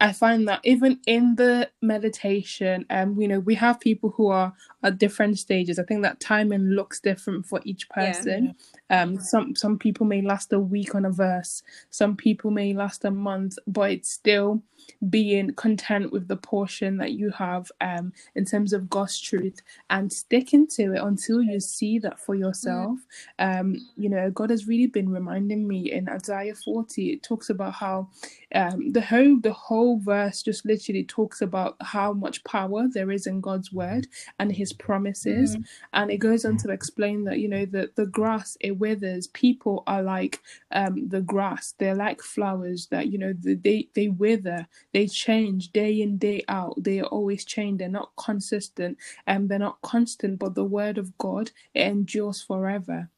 I 0.00 0.12
find 0.12 0.48
that 0.48 0.60
even 0.64 0.98
in 1.06 1.34
the 1.36 1.68
meditation, 1.82 2.86
um, 2.88 3.20
you 3.20 3.28
know, 3.28 3.40
we 3.40 3.54
have 3.56 3.78
people 3.78 4.10
who 4.10 4.28
are 4.28 4.52
at 4.82 4.96
different 4.96 5.38
stages. 5.38 5.78
I 5.78 5.82
think 5.82 6.02
that 6.02 6.20
timing 6.20 6.70
looks 6.70 7.00
different 7.00 7.44
for 7.44 7.60
each 7.64 7.88
person. 7.90 8.46
Yeah. 8.46 8.79
Um, 8.90 9.20
some 9.20 9.54
some 9.56 9.78
people 9.78 10.06
may 10.06 10.22
last 10.22 10.52
a 10.52 10.60
week 10.60 10.94
on 10.94 11.04
a 11.04 11.10
verse, 11.10 11.62
some 11.90 12.16
people 12.16 12.50
may 12.50 12.74
last 12.74 13.04
a 13.04 13.10
month, 13.10 13.58
but 13.66 13.92
it's 13.92 14.10
still 14.10 14.62
being 15.08 15.52
content 15.54 16.12
with 16.12 16.28
the 16.28 16.36
portion 16.36 16.96
that 16.98 17.12
you 17.12 17.30
have 17.30 17.70
um, 17.80 18.12
in 18.34 18.44
terms 18.44 18.72
of 18.72 18.90
God's 18.90 19.20
truth 19.20 19.62
and 19.90 20.12
sticking 20.12 20.66
to 20.68 20.94
it 20.94 21.02
until 21.02 21.42
you 21.42 21.60
see 21.60 21.98
that 22.00 22.18
for 22.18 22.34
yourself. 22.34 22.98
Um, 23.38 23.76
you 23.96 24.08
know, 24.08 24.30
God 24.30 24.50
has 24.50 24.66
really 24.66 24.86
been 24.86 25.10
reminding 25.10 25.66
me 25.66 25.92
in 25.92 26.08
Isaiah 26.08 26.54
40, 26.54 27.10
it 27.12 27.22
talks 27.22 27.50
about 27.50 27.74
how 27.74 28.08
um, 28.54 28.92
the 28.92 29.00
whole 29.00 29.38
the 29.40 29.52
whole 29.52 29.98
verse 30.00 30.42
just 30.42 30.64
literally 30.64 31.04
talks 31.04 31.42
about 31.42 31.76
how 31.80 32.12
much 32.12 32.42
power 32.44 32.88
there 32.92 33.10
is 33.10 33.26
in 33.26 33.40
God's 33.40 33.72
word 33.72 34.06
and 34.38 34.52
his 34.52 34.72
promises. 34.72 35.52
Mm-hmm. 35.52 35.62
And 35.94 36.10
it 36.10 36.18
goes 36.18 36.44
on 36.44 36.56
to 36.58 36.70
explain 36.70 37.24
that, 37.24 37.38
you 37.38 37.48
know, 37.48 37.64
that 37.66 37.96
the 37.96 38.06
grass 38.06 38.56
it 38.60 38.78
withers, 38.80 39.28
people 39.28 39.84
are 39.86 40.02
like 40.02 40.40
um, 40.72 41.08
the 41.08 41.20
grass, 41.20 41.74
they're 41.78 41.94
like 41.94 42.20
flowers 42.22 42.88
that, 42.90 43.06
you 43.08 43.18
know, 43.18 43.32
they, 43.42 43.88
they 43.94 44.08
wither. 44.08 44.66
They 44.92 45.06
change 45.06 45.70
day 45.70 46.00
in 46.02 46.18
day 46.18 46.42
out. 46.48 46.74
They 46.82 47.00
are 47.00 47.06
always 47.06 47.44
changed. 47.44 47.80
They're 47.80 47.88
not 47.88 48.10
consistent 48.16 48.98
and 49.26 49.48
they're 49.48 49.58
not 49.58 49.80
constant 49.82 50.38
but 50.38 50.54
the 50.54 50.64
word 50.64 50.98
of 50.98 51.16
god 51.18 51.50
it 51.74 51.86
endures 51.86 52.42
forever. 52.42 53.08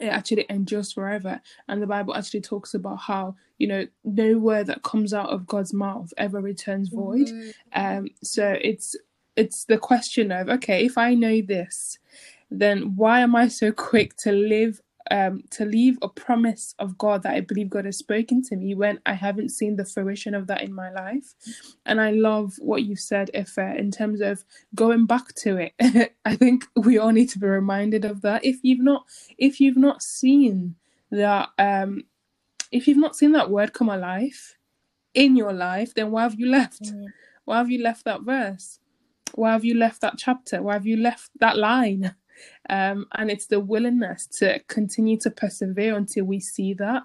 It 0.00 0.06
actually 0.06 0.46
endures 0.48 0.92
forever. 0.92 1.40
And 1.68 1.82
the 1.82 1.86
bible 1.86 2.14
actually 2.14 2.40
talks 2.40 2.74
about 2.74 2.98
how 2.98 3.36
you 3.58 3.66
know 3.66 3.86
no 4.04 4.38
word 4.38 4.66
that 4.66 4.82
comes 4.82 5.12
out 5.14 5.30
of 5.30 5.46
god's 5.46 5.72
mouth 5.72 6.12
ever 6.16 6.40
returns 6.40 6.88
void. 6.88 7.28
Mm-hmm. 7.28 7.50
um 7.98 8.08
so 8.22 8.56
it's 8.60 8.96
it's 9.36 9.64
the 9.64 9.78
question 9.78 10.32
of 10.32 10.48
okay 10.48 10.84
if 10.84 10.98
i 10.98 11.14
know 11.14 11.40
this 11.40 11.98
then 12.50 12.96
why 12.96 13.20
am 13.20 13.36
i 13.36 13.48
so 13.48 13.72
quick 13.72 14.16
to 14.16 14.32
live 14.32 14.80
um 15.10 15.42
to 15.50 15.64
leave 15.64 15.98
a 16.02 16.08
promise 16.08 16.74
of 16.78 16.98
God 16.98 17.22
that 17.22 17.34
I 17.34 17.40
believe 17.40 17.70
God 17.70 17.84
has 17.86 17.98
spoken 17.98 18.42
to 18.44 18.56
me 18.56 18.74
when 18.74 19.00
I 19.06 19.14
haven't 19.14 19.50
seen 19.50 19.76
the 19.76 19.84
fruition 19.84 20.34
of 20.34 20.46
that 20.48 20.62
in 20.62 20.74
my 20.74 20.90
life. 20.90 21.34
And 21.86 22.00
I 22.00 22.10
love 22.10 22.54
what 22.60 22.84
you've 22.84 23.00
said, 23.00 23.30
Ife, 23.34 23.58
in 23.58 23.90
terms 23.90 24.20
of 24.20 24.44
going 24.74 25.06
back 25.06 25.34
to 25.36 25.56
it. 25.58 25.74
I 26.24 26.36
think 26.36 26.66
we 26.76 26.98
all 26.98 27.10
need 27.12 27.30
to 27.30 27.38
be 27.38 27.46
reminded 27.46 28.04
of 28.04 28.22
that. 28.22 28.44
If 28.44 28.58
you've 28.62 28.80
not 28.84 29.04
if 29.38 29.60
you've 29.60 29.76
not 29.78 30.02
seen 30.02 30.76
that 31.10 31.50
um 31.58 32.04
if 32.72 32.88
you've 32.88 32.98
not 32.98 33.16
seen 33.16 33.32
that 33.32 33.50
word 33.50 33.72
come 33.72 33.88
alive 33.88 34.56
in 35.14 35.36
your 35.36 35.52
life, 35.52 35.94
then 35.94 36.10
why 36.10 36.22
have 36.24 36.38
you 36.38 36.50
left? 36.50 36.84
Mm. 36.94 37.06
Why 37.44 37.58
have 37.58 37.70
you 37.70 37.82
left 37.82 38.04
that 38.06 38.22
verse? 38.22 38.80
Why 39.34 39.52
have 39.52 39.64
you 39.64 39.74
left 39.76 40.02
that 40.02 40.14
chapter? 40.18 40.62
Why 40.62 40.74
have 40.74 40.86
you 40.86 40.96
left 40.98 41.30
that 41.40 41.58
line? 41.58 42.14
Um, 42.68 43.06
and 43.14 43.30
it's 43.30 43.46
the 43.46 43.60
willingness 43.60 44.26
to 44.38 44.60
continue 44.68 45.18
to 45.20 45.30
persevere 45.30 45.96
until 45.96 46.24
we 46.24 46.40
see 46.40 46.74
that. 46.74 47.04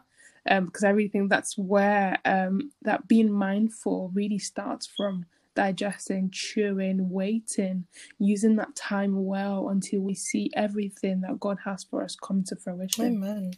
Um, 0.50 0.66
because 0.66 0.84
I 0.84 0.90
really 0.90 1.10
think 1.10 1.30
that's 1.30 1.58
where 1.58 2.18
um, 2.26 2.72
that 2.82 3.08
being 3.08 3.32
mindful 3.32 4.12
really 4.14 4.40
starts 4.40 4.86
from 4.86 5.26
digesting, 5.56 6.30
chewing, 6.32 7.10
waiting, 7.10 7.86
using 8.20 8.56
that 8.58 8.76
time 8.76 9.26
well 9.26 9.70
until 9.70 10.02
we 10.02 10.16
see 10.16 10.50
everything 10.56 11.22
that 11.22 11.40
God 11.40 11.58
has 11.64 11.84
for 11.84 12.04
us 12.04 12.16
come 12.16 12.44
to 12.46 12.56
fruition. 12.56 13.06
Amen. 13.06 13.52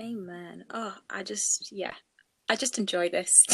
Amen. 0.00 0.64
Oh, 0.70 0.96
I 1.10 1.22
just 1.22 1.70
yeah, 1.72 1.92
I 2.48 2.56
just 2.56 2.78
enjoy 2.78 3.10
this. 3.10 3.44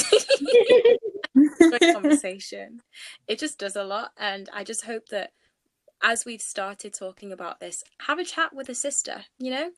Enjoy 1.60 1.78
conversation. 1.92 2.80
It 3.26 3.38
just 3.38 3.58
does 3.58 3.76
a 3.76 3.84
lot, 3.84 4.12
and 4.16 4.48
I 4.52 4.62
just 4.62 4.84
hope 4.84 5.08
that 5.08 5.32
as 6.02 6.24
we've 6.24 6.40
started 6.42 6.94
talking 6.94 7.32
about 7.32 7.60
this, 7.60 7.82
have 8.06 8.18
a 8.18 8.24
chat 8.24 8.54
with 8.54 8.68
a 8.68 8.74
sister. 8.74 9.24
You 9.38 9.50
know, 9.50 9.70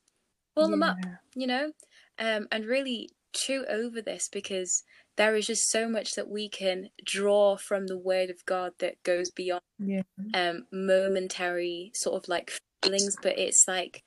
pull 0.55 0.69
them 0.71 0.83
up. 0.83 0.97
You 1.35 1.47
know, 1.47 1.73
um, 2.19 2.49
and 2.51 2.65
really 2.67 3.11
chew 3.33 3.65
over 3.69 4.01
this 4.03 4.29
because 4.33 4.83
there 5.17 5.37
is 5.37 5.47
just 5.47 5.69
so 5.71 5.89
much 5.89 6.15
that 6.15 6.29
we 6.29 6.49
can 6.49 6.91
draw 7.05 7.57
from 7.57 7.87
the 7.87 7.99
Word 7.99 8.31
of 8.31 8.45
God 8.47 8.73
that 8.79 9.03
goes 9.03 9.31
beyond 9.31 9.63
Yeah. 9.79 10.03
um 10.35 10.67
momentary 10.73 11.91
sort 11.95 12.23
of 12.23 12.29
like 12.29 12.53
feelings, 12.83 13.17
but 13.23 13.39
it's 13.39 13.67
like 13.69 14.03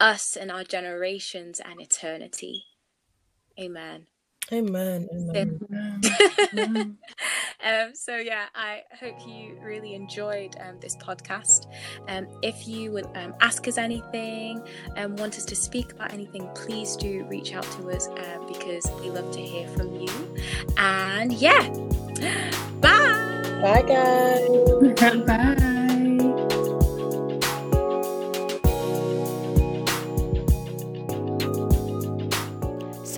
us 0.00 0.36
and 0.36 0.50
our 0.50 0.64
generations 0.64 1.60
and 1.60 1.80
eternity. 1.80 2.64
Amen. 3.58 4.06
Amen. 4.52 5.08
Amen. 6.56 6.98
Um, 7.64 7.94
so 7.94 8.16
yeah, 8.16 8.46
I 8.54 8.82
hope 8.98 9.16
you 9.26 9.58
really 9.62 9.94
enjoyed 9.94 10.56
um, 10.60 10.78
this 10.80 10.96
podcast. 10.96 11.66
Um, 12.08 12.26
if 12.42 12.66
you 12.66 12.92
would 12.92 13.06
um, 13.14 13.34
ask 13.40 13.66
us 13.68 13.78
anything 13.78 14.66
and 14.96 15.18
want 15.18 15.36
us 15.36 15.44
to 15.44 15.56
speak 15.56 15.92
about 15.92 16.12
anything, 16.12 16.48
please 16.54 16.96
do 16.96 17.24
reach 17.28 17.52
out 17.52 17.64
to 17.64 17.90
us 17.90 18.08
um, 18.08 18.46
because 18.46 18.90
we 19.00 19.10
love 19.10 19.30
to 19.32 19.40
hear 19.40 19.68
from 19.68 19.94
you. 20.00 20.36
And 20.76 21.32
yeah, 21.32 21.68
bye. 22.80 23.28
Bye, 23.60 23.82
guys. 23.82 25.20
Bye. 25.26 25.74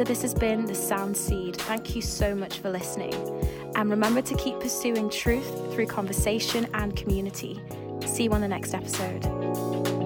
So, 0.00 0.04
this 0.04 0.22
has 0.22 0.32
been 0.32 0.64
The 0.64 0.74
Sound 0.74 1.14
Seed. 1.14 1.56
Thank 1.56 1.94
you 1.94 2.00
so 2.00 2.34
much 2.34 2.60
for 2.60 2.70
listening. 2.70 3.12
And 3.74 3.90
remember 3.90 4.22
to 4.22 4.34
keep 4.36 4.58
pursuing 4.58 5.10
truth 5.10 5.46
through 5.74 5.88
conversation 5.88 6.66
and 6.72 6.96
community. 6.96 7.60
See 8.06 8.24
you 8.24 8.32
on 8.32 8.40
the 8.40 8.48
next 8.48 8.72
episode. 8.72 9.99